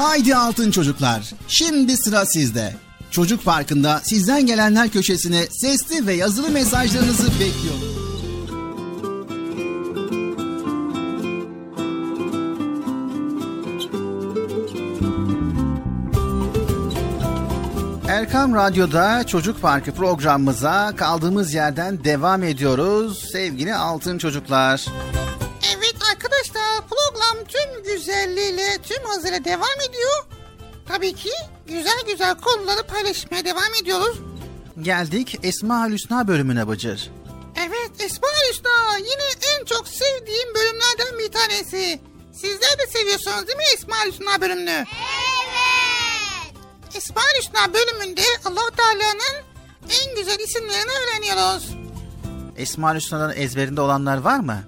Haydi 0.00 0.36
altın 0.36 0.70
çocuklar. 0.70 1.30
Şimdi 1.48 1.96
sıra 1.96 2.26
sizde. 2.26 2.74
Çocuk 3.10 3.44
Parkı'nda 3.44 4.00
sizden 4.04 4.46
gelenler 4.46 4.88
köşesine 4.88 5.46
sesli 5.50 6.06
ve 6.06 6.14
yazılı 6.14 6.50
mesajlarınızı 6.50 7.26
bekliyorum. 7.26 7.80
Erkam 18.08 18.54
Radyo'da 18.54 19.26
Çocuk 19.26 19.62
Parkı 19.62 19.92
programımıza 19.92 20.92
kaldığımız 20.96 21.54
yerden 21.54 22.04
devam 22.04 22.42
ediyoruz 22.42 23.28
sevgili 23.32 23.74
altın 23.74 24.18
çocuklar. 24.18 24.78
Tüm 24.84 25.29
güzelliğiyle 28.04 28.78
tüm 28.82 29.04
hızıyla 29.10 29.44
devam 29.44 29.80
ediyor. 29.88 30.24
Tabii 30.88 31.14
ki 31.14 31.30
güzel 31.66 32.00
güzel 32.06 32.34
konuları 32.34 32.82
paylaşmaya 32.86 33.44
devam 33.44 33.74
ediyoruz. 33.82 34.18
Geldik 34.82 35.38
Esma 35.42 35.88
Hüsna 35.88 36.28
bölümüne 36.28 36.68
Bıcır. 36.68 37.10
Evet 37.56 37.90
Esma 38.00 38.28
Hüsna 38.50 38.96
yine 38.98 39.56
en 39.58 39.64
çok 39.64 39.88
sevdiğim 39.88 40.54
bölümlerden 40.54 41.18
bir 41.18 41.32
tanesi. 41.32 42.00
Sizler 42.32 42.78
de 42.78 42.86
seviyorsunuz 42.98 43.46
değil 43.46 43.58
mi 43.58 43.64
Esma 43.74 43.96
Hüsna 44.06 44.40
bölümünü? 44.40 44.70
Evet. 44.70 46.54
Esma 46.94 47.22
Hüsna 47.38 47.74
bölümünde 47.74 48.22
allah 48.44 48.70
Teala'nın 48.76 49.44
en 49.90 50.16
güzel 50.16 50.38
isimlerini 50.38 50.90
öğreniyoruz. 50.90 51.68
Esma 52.56 52.94
Hüsna'nın 52.94 53.36
ezberinde 53.36 53.80
olanlar 53.80 54.16
var 54.18 54.38
mı? 54.38 54.62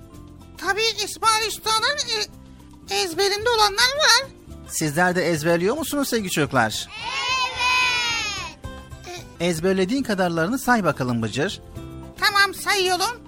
Tabii 0.58 1.04
Esma 1.04 1.28
Hüsna'nın 1.46 1.98
e, 2.90 2.94
ezberinde 2.94 3.50
olanlar 3.50 3.92
var. 3.98 4.30
Sizler 4.68 5.16
de 5.16 5.22
ezberliyor 5.30 5.76
musunuz 5.76 6.08
sevgili 6.08 6.30
çocuklar? 6.30 6.88
Evet. 9.08 9.24
Ezberlediğin 9.40 10.02
kadarlarını 10.02 10.58
say 10.58 10.84
bakalım 10.84 11.22
Bıcır. 11.22 11.60
Tamam 12.20 12.54
sayıyorum. 12.54 13.20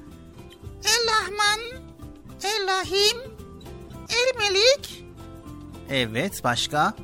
El 0.85 1.07
Rahman, 1.09 1.61
El 2.43 2.69
Rahim, 2.69 3.19
El 4.09 4.39
Melik, 4.39 5.05
Evet 5.91 6.45
başka? 6.45 6.95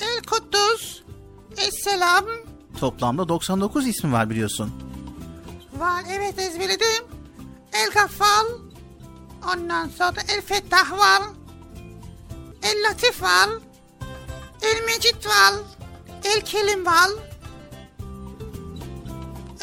El 0.00 0.22
Kuddus, 0.22 1.02
Esselam. 1.56 2.24
Toplamda 2.80 3.28
99 3.28 3.86
ismi 3.86 4.12
var 4.12 4.30
biliyorsun. 4.30 4.72
Var 5.78 6.04
evet 6.10 6.38
ezberledim. 6.38 7.04
El 7.72 7.90
Gaffal. 7.90 8.46
Ondan 9.54 9.88
sonra 9.88 10.20
El 10.28 10.42
Fettah 10.42 10.92
var. 10.98 11.22
El 12.62 12.82
Latif 12.84 13.22
var. 13.22 13.48
El 14.62 14.84
Mecid 14.86 15.26
var. 15.26 15.54
El 16.24 16.40
Kelim 16.44 16.86
var. 16.86 17.08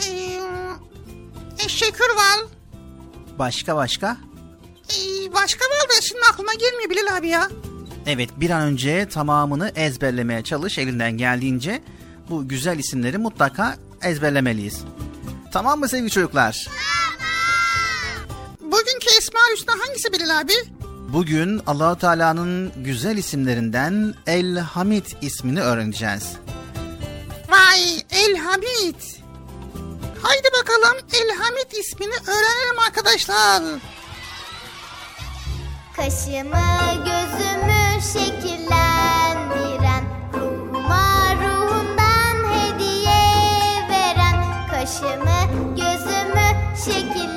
Ee, 0.07 0.40
El 1.60 1.68
Şekür 1.69 2.10
var. 2.10 2.40
Başka 3.40 3.76
başka? 3.76 4.18
Ee, 4.90 5.34
başka 5.34 5.65
var 5.65 5.90
da 5.98 6.02
şimdi 6.02 6.22
aklıma 6.32 6.53
gelmiyor 6.53 6.90
Bilal 6.90 7.18
abi 7.18 7.28
ya. 7.28 7.49
Evet 8.06 8.30
bir 8.38 8.49
an 8.49 8.61
önce 8.61 9.10
tamamını 9.10 9.72
ezberlemeye 9.76 10.44
çalış 10.44 10.78
elinden 10.78 11.11
geldiğince 11.11 11.82
bu 12.30 12.48
güzel 12.48 12.80
isimleri 12.80 13.18
mutlaka 13.18 13.78
ezberlemeliyiz. 14.03 14.82
Tamam 15.53 15.80
mı 15.80 15.90
sevgili 15.90 16.10
çocuklar? 16.10 16.68
Bugünkü 18.61 19.07
Esma 19.18 19.40
Hüsna 19.53 19.74
hangisi 19.88 20.14
Bilal 20.14 20.40
abi? 20.40 20.53
Bugün 21.13 21.61
Allahu 21.67 21.99
Teala'nın 21.99 22.73
güzel 22.84 23.17
isimlerinden 23.17 24.13
El 24.27 24.57
Hamid 24.57 25.05
ismini 25.21 25.61
öğreneceğiz. 25.61 26.34
Vay 27.49 27.81
El 28.11 28.38
Hamid. 28.38 29.01
Haydi 30.21 30.47
bakalım 30.61 30.97
El 31.13 31.35
Hamid 31.38 31.71
ismini 31.71 32.13
öğrenelim 32.27 32.79
arkadaşlar. 32.88 33.63
Kaşımı 35.95 37.03
gözümü 37.05 38.01
şekillendiren 38.13 40.03
Ruhuma 40.34 41.35
ruhundan 41.35 42.51
hediye 42.53 43.89
veren 43.89 44.67
Kaşımı 44.71 45.39
gözümü 45.75 46.47
şekillendiren 46.85 47.36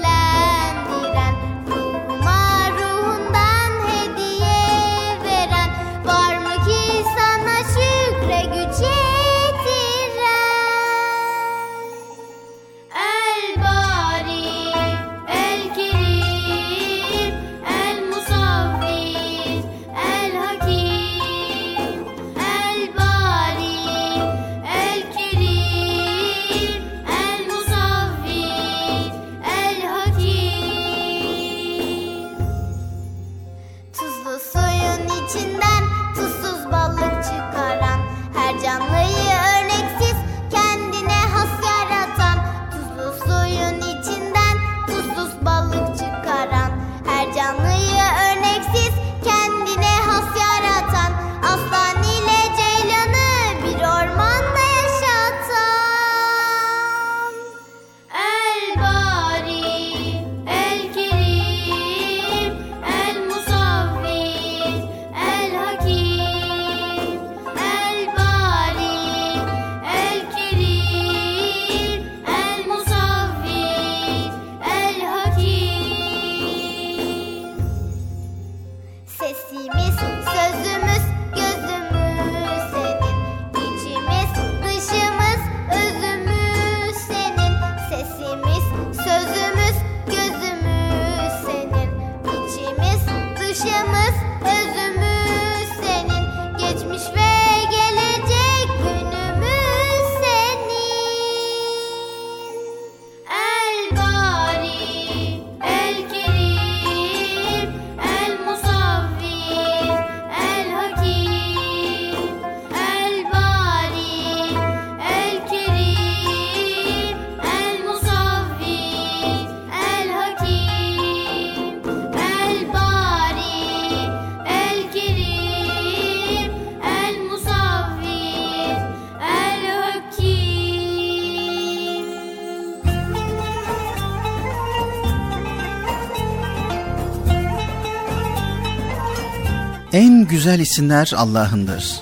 güzel 140.41 140.61
isimler 140.61 141.13
Allah'ındır. 141.17 142.01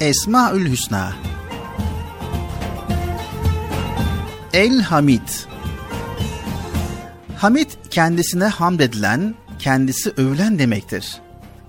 Esmaül 0.00 0.70
Hüsna 0.70 1.12
El 4.52 4.80
Hamid 4.80 5.28
Hamid 7.36 7.70
kendisine 7.90 8.44
hamd 8.44 8.80
edilen, 8.80 9.34
kendisi 9.58 10.10
övülen 10.10 10.58
demektir. 10.58 11.20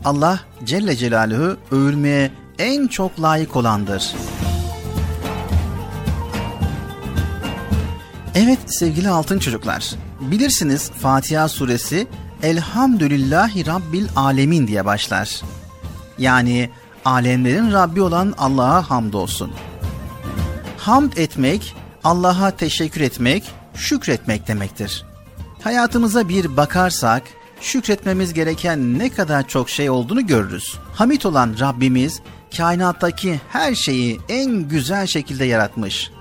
Allah 0.05 0.39
Celle 0.63 0.95
Celaluhu 0.95 1.57
övülmeye 1.71 2.31
en 2.59 2.87
çok 2.87 3.21
layık 3.21 3.55
olandır. 3.55 4.15
Evet 8.35 8.59
sevgili 8.67 9.09
altın 9.09 9.39
çocuklar, 9.39 9.95
bilirsiniz 10.21 10.91
Fatiha 10.91 11.47
suresi 11.47 12.07
Elhamdülillahi 12.43 13.65
Rabbil 13.65 14.07
Alemin 14.15 14.67
diye 14.67 14.85
başlar. 14.85 15.41
Yani 16.17 16.69
alemlerin 17.05 17.71
Rabbi 17.71 18.01
olan 18.01 18.33
Allah'a 18.37 18.89
hamdolsun. 18.89 19.51
Hamd 20.77 21.13
etmek, 21.17 21.75
Allah'a 22.03 22.51
teşekkür 22.51 23.01
etmek, 23.01 23.51
şükretmek 23.75 24.47
demektir. 24.47 25.05
Hayatımıza 25.61 26.29
bir 26.29 26.57
bakarsak, 26.57 27.23
şükretmemiz 27.61 28.33
gereken 28.33 28.99
ne 28.99 29.09
kadar 29.09 29.47
çok 29.47 29.69
şey 29.69 29.89
olduğunu 29.89 30.27
görürüz. 30.27 30.77
Hamit 30.95 31.25
olan 31.25 31.55
Rabbimiz, 31.59 32.21
kainattaki 32.57 33.41
her 33.49 33.75
şeyi 33.75 34.19
en 34.29 34.51
güzel 34.51 35.07
şekilde 35.07 35.45
yaratmış. 35.45 36.11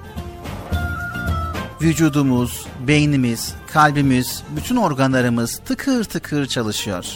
Vücudumuz, 1.81 2.66
beynimiz, 2.86 3.54
kalbimiz, 3.72 4.42
bütün 4.56 4.76
organlarımız 4.76 5.60
tıkır 5.64 6.04
tıkır 6.04 6.46
çalışıyor. 6.46 7.06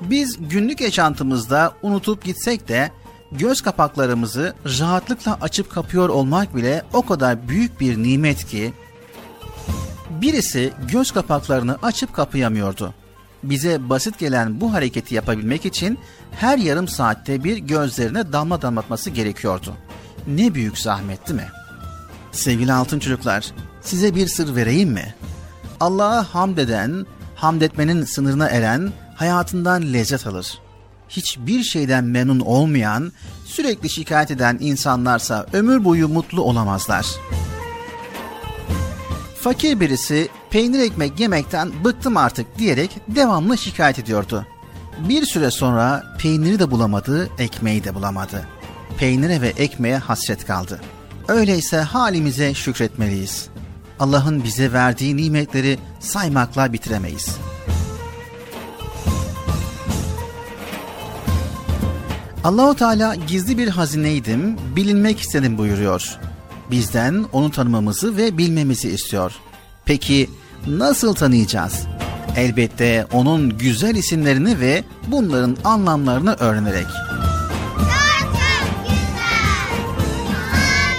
Biz 0.00 0.48
günlük 0.48 0.80
yaşantımızda 0.80 1.72
unutup 1.82 2.24
gitsek 2.24 2.68
de 2.68 2.90
göz 3.32 3.60
kapaklarımızı 3.60 4.54
rahatlıkla 4.80 5.38
açıp 5.40 5.70
kapıyor 5.70 6.08
olmak 6.08 6.56
bile 6.56 6.82
o 6.92 7.06
kadar 7.06 7.48
büyük 7.48 7.80
bir 7.80 8.02
nimet 8.02 8.46
ki 8.46 8.72
birisi 10.10 10.72
göz 10.92 11.10
kapaklarını 11.10 11.78
açıp 11.82 12.14
kapayamıyordu. 12.14 12.94
Bize 13.42 13.88
basit 13.88 14.18
gelen 14.18 14.60
bu 14.60 14.72
hareketi 14.72 15.14
yapabilmek 15.14 15.66
için 15.66 15.98
her 16.30 16.58
yarım 16.58 16.88
saatte 16.88 17.44
bir 17.44 17.56
gözlerine 17.56 18.32
damla 18.32 18.62
damlatması 18.62 19.10
gerekiyordu. 19.10 19.74
Ne 20.26 20.54
büyük 20.54 20.78
zahmet 20.78 21.28
değil 21.28 21.40
mi? 21.40 21.48
Sevgili 22.32 22.72
altın 22.72 22.98
çocuklar, 22.98 23.52
size 23.82 24.14
bir 24.14 24.26
sır 24.26 24.56
vereyim 24.56 24.90
mi? 24.90 25.14
Allah'a 25.80 26.34
hamd 26.34 26.58
eden, 26.58 27.06
hamd 27.34 27.62
etmenin 27.62 28.04
sınırına 28.04 28.48
eren 28.48 28.92
hayatından 29.14 29.92
lezzet 29.92 30.26
alır. 30.26 30.58
Hiçbir 31.08 31.62
şeyden 31.62 32.04
memnun 32.04 32.40
olmayan, 32.40 33.12
sürekli 33.44 33.90
şikayet 33.90 34.30
eden 34.30 34.58
insanlarsa 34.60 35.46
ömür 35.52 35.84
boyu 35.84 36.08
mutlu 36.08 36.42
olamazlar. 36.42 37.06
Fakir 39.40 39.80
birisi 39.80 40.28
peynir 40.50 40.80
ekmek 40.80 41.20
yemekten 41.20 41.84
bıktım 41.84 42.16
artık 42.16 42.58
diyerek 42.58 42.90
devamlı 43.08 43.58
şikayet 43.58 43.98
ediyordu. 43.98 44.46
Bir 45.08 45.26
süre 45.26 45.50
sonra 45.50 46.04
peyniri 46.18 46.58
de 46.58 46.70
bulamadı, 46.70 47.28
ekmeği 47.38 47.84
de 47.84 47.94
bulamadı. 47.94 48.46
Peynire 48.98 49.40
ve 49.40 49.48
ekmeğe 49.48 49.96
hasret 49.96 50.46
kaldı. 50.46 50.80
Öyleyse 51.28 51.76
halimize 51.80 52.54
şükretmeliyiz. 52.54 53.48
Allah'ın 53.98 54.44
bize 54.44 54.72
verdiği 54.72 55.16
nimetleri 55.16 55.78
saymakla 56.00 56.72
bitiremeyiz. 56.72 57.36
Allahu 62.44 62.74
Teala 62.76 63.14
gizli 63.14 63.58
bir 63.58 63.68
hazineydim, 63.68 64.56
bilinmek 64.76 65.20
istedim 65.20 65.58
buyuruyor. 65.58 66.18
Bizden 66.70 67.24
onu 67.32 67.50
tanımamızı 67.50 68.16
ve 68.16 68.38
bilmemizi 68.38 68.88
istiyor. 68.88 69.32
Peki 69.84 70.30
nasıl 70.66 71.14
tanıyacağız? 71.14 71.86
Elbette 72.36 73.06
onun 73.12 73.58
güzel 73.58 73.94
isimlerini 73.94 74.60
ve 74.60 74.84
bunların 75.06 75.56
anlamlarını 75.64 76.34
öğrenerek. 76.34 76.86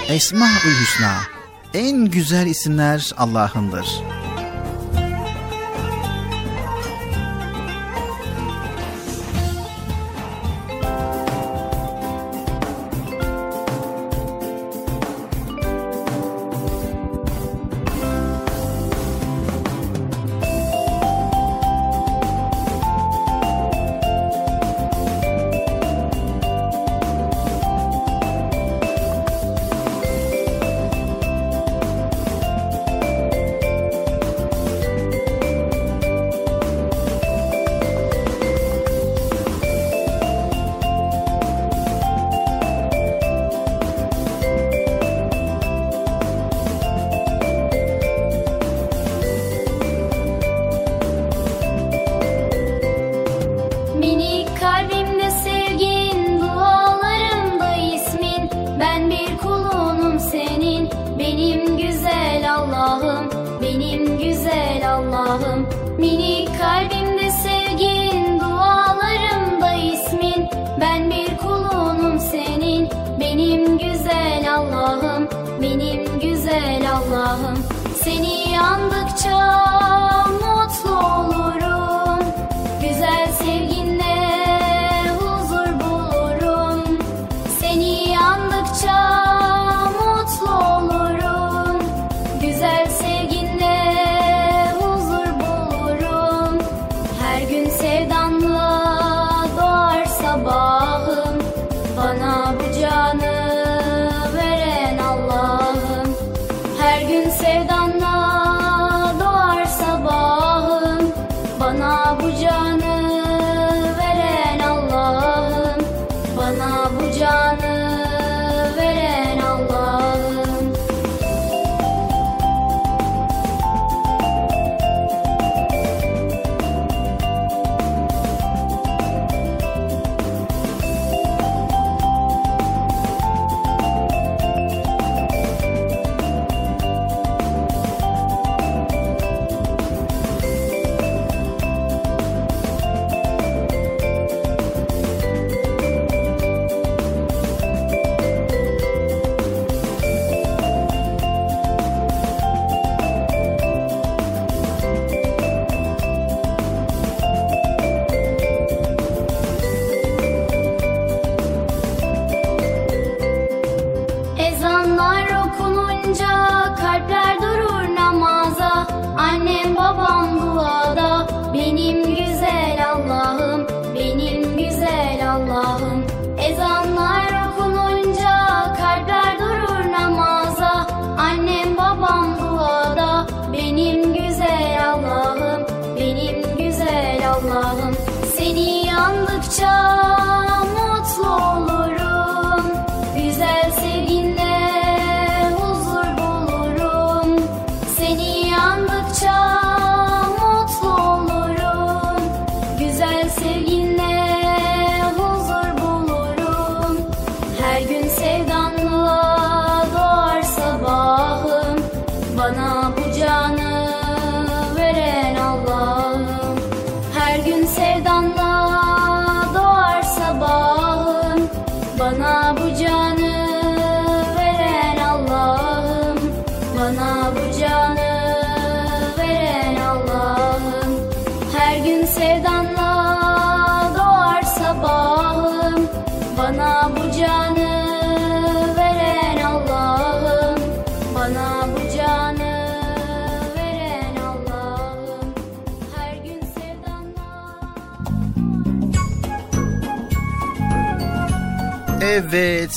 Esmaül 0.08 0.80
Hüsna. 0.80 1.33
En 1.74 2.04
güzel 2.04 2.46
isimler 2.46 3.12
Allah'ındır. 3.16 3.86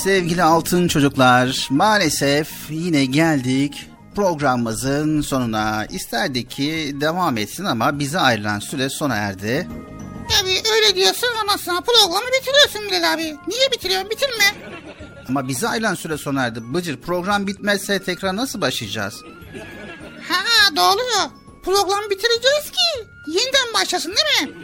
Sevgili 0.07 0.43
altın 0.43 0.87
çocuklar 0.87 1.67
maalesef 1.69 2.49
yine 2.69 3.05
geldik 3.05 3.89
programımızın 4.15 5.21
sonuna. 5.21 5.85
İsterdik 5.85 6.51
ki 6.51 6.95
devam 7.01 7.37
etsin 7.37 7.65
ama 7.65 7.99
bize 7.99 8.19
ayrılan 8.19 8.59
süre 8.59 8.89
sona 8.89 9.15
erdi. 9.15 9.67
Tabii 10.31 10.61
öyle 10.75 10.95
diyorsun 10.95 11.27
ama 11.41 11.57
sonra 11.57 11.81
programı 11.81 12.25
bitiriyorsun 12.39 12.81
Bilal 12.81 13.13
abi. 13.13 13.23
Niye 13.47 13.71
bitiriyorsun? 13.71 14.09
Bitirme. 14.09 14.43
Ama 15.29 15.47
bize 15.47 15.67
ayrılan 15.67 15.95
süre 15.95 16.17
sona 16.17 16.45
erdi. 16.45 16.59
Bıcır 16.73 16.97
program 16.97 17.47
bitmezse 17.47 18.03
tekrar 18.03 18.35
nasıl 18.35 18.61
başlayacağız? 18.61 19.15
Ha 20.29 20.75
doğru. 20.75 21.31
Programı 21.63 22.09
bitireceğiz 22.09 22.71
ki 22.71 23.07
yeniden 23.27 23.73
başlasın 23.73 24.15
değil 24.15 24.49
mi? 24.49 24.55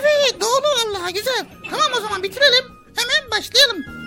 Evet 0.00 0.40
doğru 0.40 0.66
Allah 0.86 1.10
güzel. 1.10 1.46
Tamam 1.70 1.92
o 1.98 2.00
zaman 2.00 2.22
bitirelim. 2.22 2.64
Hemen 2.96 3.30
başlayalım. 3.30 4.01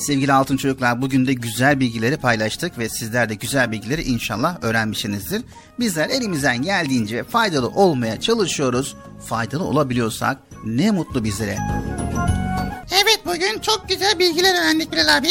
Sevgili 0.00 0.32
altın 0.32 0.56
çocuklar 0.56 1.02
bugün 1.02 1.26
de 1.26 1.32
güzel 1.32 1.80
bilgileri 1.80 2.16
paylaştık 2.16 2.78
ve 2.78 2.88
sizler 2.88 3.28
de 3.28 3.34
güzel 3.34 3.72
bilgileri 3.72 4.02
inşallah 4.02 4.58
öğrenmişsinizdir. 4.62 5.42
Bizler 5.78 6.08
elimizden 6.08 6.62
geldiğince 6.62 7.24
faydalı 7.24 7.68
olmaya 7.68 8.20
çalışıyoruz. 8.20 8.96
Faydalı 9.26 9.64
olabiliyorsak 9.64 10.38
ne 10.64 10.90
mutlu 10.90 11.24
bizlere. 11.24 11.58
Evet 12.90 13.20
bugün 13.26 13.60
çok 13.60 13.88
güzel 13.88 14.18
bilgiler 14.18 14.54
öğrendik 14.54 14.92
Bilal 14.92 15.16
abi. 15.16 15.28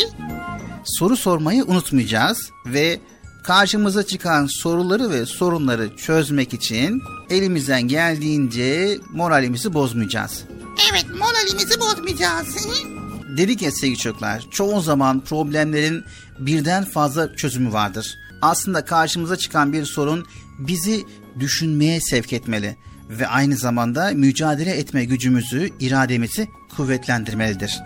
Soru 0.83 1.17
sormayı 1.17 1.65
unutmayacağız 1.65 2.51
ve 2.65 2.99
karşımıza 3.43 4.05
çıkan 4.05 4.45
soruları 4.45 5.09
ve 5.09 5.25
sorunları 5.25 5.95
çözmek 5.97 6.53
için 6.53 7.01
elimizden 7.29 7.81
geldiğince 7.81 8.97
moralimizi 9.13 9.73
bozmayacağız. 9.73 10.43
Evet 10.91 11.05
moralimizi 11.19 11.79
bozmayacağız. 11.79 12.67
Dedik 13.39 13.61
ya 13.61 13.71
sevgili 13.71 13.97
çocuklar, 13.97 14.45
çoğu 14.51 14.81
zaman 14.81 15.23
problemlerin 15.23 16.03
birden 16.39 16.85
fazla 16.85 17.35
çözümü 17.35 17.73
vardır. 17.73 18.17
Aslında 18.41 18.85
karşımıza 18.85 19.37
çıkan 19.37 19.73
bir 19.73 19.85
sorun 19.85 20.25
bizi 20.59 21.05
düşünmeye 21.39 22.01
sevk 22.01 22.33
etmeli 22.33 22.77
ve 23.09 23.27
aynı 23.27 23.55
zamanda 23.55 24.11
mücadele 24.13 24.71
etme 24.71 25.05
gücümüzü, 25.05 25.69
irademizi 25.79 26.49
kuvvetlendirmelidir. 26.75 27.79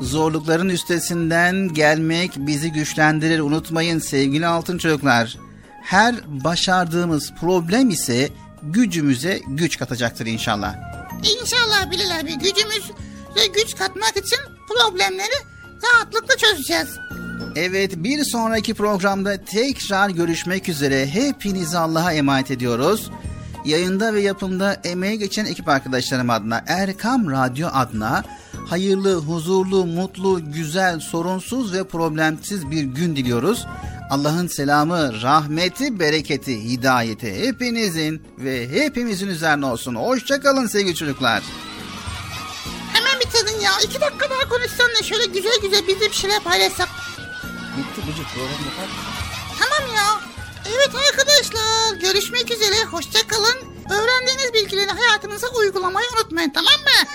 Zorlukların 0.00 0.68
üstesinden 0.68 1.74
gelmek 1.74 2.32
bizi 2.36 2.72
güçlendirir. 2.72 3.40
Unutmayın 3.40 3.98
sevgili 3.98 4.46
altın 4.46 4.78
çocuklar. 4.78 5.38
Her 5.82 6.14
başardığımız 6.44 7.32
problem 7.40 7.90
ise 7.90 8.28
gücümüze 8.62 9.40
güç 9.48 9.78
katacaktır 9.78 10.26
inşallah. 10.26 10.74
İnşallah 11.40 11.90
Bilal 11.90 12.20
abi 12.20 12.38
gücümüz 12.38 12.90
ve 13.36 13.46
güç 13.46 13.76
katmak 13.76 14.16
için 14.16 14.38
problemleri 14.68 15.36
rahatlıkla 15.82 16.36
çözeceğiz. 16.36 16.88
Evet 17.56 17.92
bir 17.96 18.24
sonraki 18.24 18.74
programda 18.74 19.44
tekrar 19.44 20.10
görüşmek 20.10 20.68
üzere. 20.68 21.06
Hepinizi 21.06 21.78
Allah'a 21.78 22.12
emanet 22.12 22.50
ediyoruz. 22.50 23.10
Yayında 23.64 24.14
ve 24.14 24.20
yapımda 24.20 24.80
emeği 24.84 25.18
geçen 25.18 25.44
ekip 25.44 25.68
arkadaşlarım 25.68 26.30
adına 26.30 26.64
Erkam 26.66 27.30
Radyo 27.30 27.68
adına 27.72 28.24
hayırlı, 28.68 29.14
huzurlu, 29.14 29.86
mutlu, 29.86 30.52
güzel, 30.52 31.00
sorunsuz 31.00 31.72
ve 31.72 31.84
problemsiz 31.84 32.70
bir 32.70 32.82
gün 32.82 33.16
diliyoruz. 33.16 33.66
Allah'ın 34.10 34.46
selamı, 34.46 35.22
rahmeti, 35.22 36.00
bereketi, 36.00 36.64
hidayeti 36.64 37.46
hepinizin 37.46 38.22
ve 38.38 38.68
hepimizin 38.68 39.28
üzerine 39.28 39.66
olsun. 39.66 39.94
Hoşçakalın 39.94 40.66
sevgili 40.66 40.94
çocuklar. 40.94 41.42
Bitirdin 43.36 43.60
ya. 43.60 43.72
İki 43.82 44.00
dakika 44.00 44.30
daha 44.30 44.48
konuşsan 44.48 44.90
da 44.94 45.02
şöyle 45.02 45.24
güzel 45.24 45.58
güzel 45.62 45.86
biz 45.88 46.00
de 46.00 46.10
bir 46.10 46.14
şeyler 46.14 46.40
paylaşsak. 46.42 46.88
Bitti 47.76 48.08
Bıcık 48.08 48.26
program 48.34 48.64
yapar. 48.64 48.88
Tamam 49.58 49.94
ya. 49.94 50.20
Evet 50.68 50.90
arkadaşlar 50.94 51.94
görüşmek 52.00 52.50
üzere 52.50 52.84
hoşça 52.84 53.26
kalın. 53.26 53.56
Öğrendiğiniz 53.90 54.52
bilgileri 54.52 54.90
hayatınıza 54.90 55.48
uygulamayı 55.48 56.06
unutmayın 56.16 56.50
tamam 56.50 56.72
mı? 56.72 57.08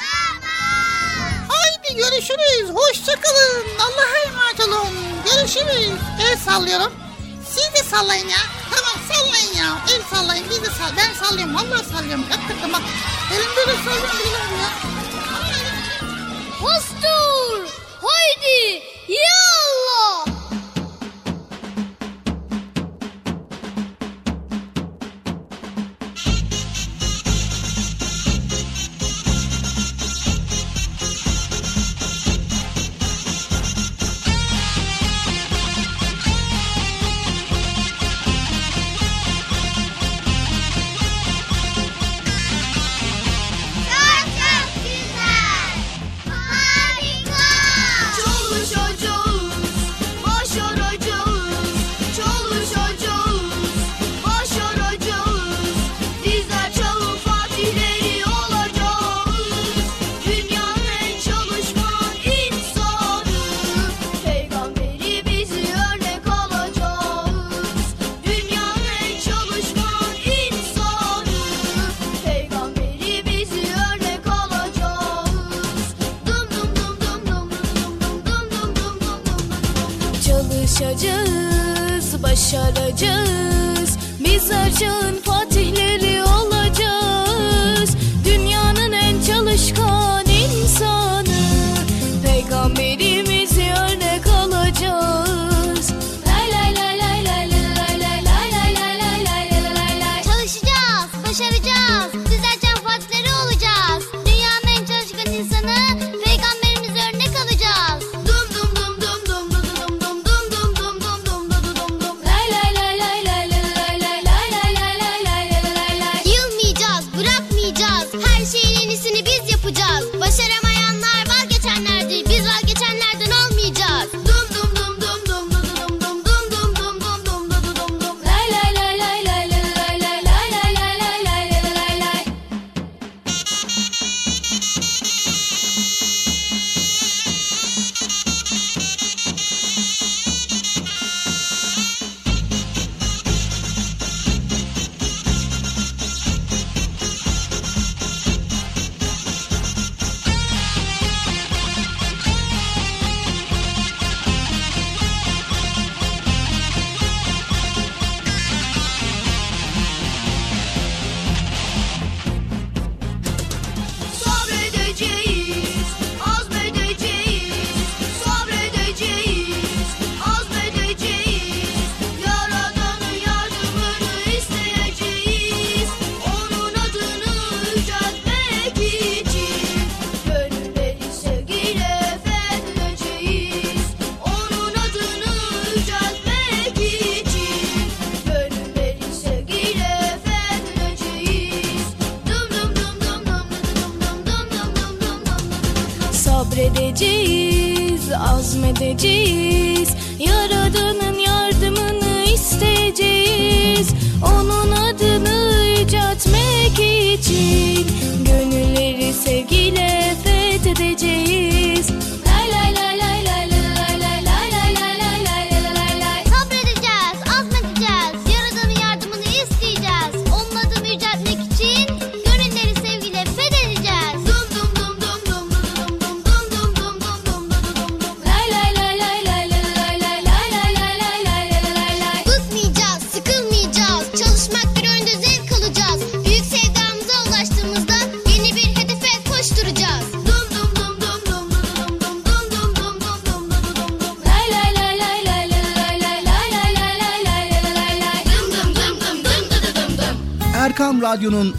Haydi 1.48 1.98
görüşürüz. 1.98 2.70
Hoşça 2.76 3.22
kalın. 3.22 3.66
Allah'a 3.80 4.18
emanet 4.30 4.60
olun. 4.60 4.94
Görüşürüz. 5.26 6.00
El 6.22 6.38
sallıyorum. 6.38 6.94
Siz 7.50 7.74
de 7.74 7.90
sallayın 7.90 8.28
ya. 8.28 8.42
Tamam 8.72 9.08
sallayın 9.14 9.54
ya. 9.58 9.78
El 9.96 10.02
sallayın. 10.16 10.46
Biz 10.50 10.62
de 10.62 10.70
sall. 10.70 10.98
Ben 10.98 11.26
sallıyorum. 11.26 11.56
Vallahi 11.56 11.86
sallıyorum. 11.86 12.26
Hakikaten 12.30 12.74
bak. 12.74 12.82
Elimde 13.34 13.72
de 13.72 13.84
sallıyorum 13.86 14.62
ya. 14.62 15.01
Hostur! 16.62 17.66
Haydi! 18.02 18.84
Ya! 19.08 20.41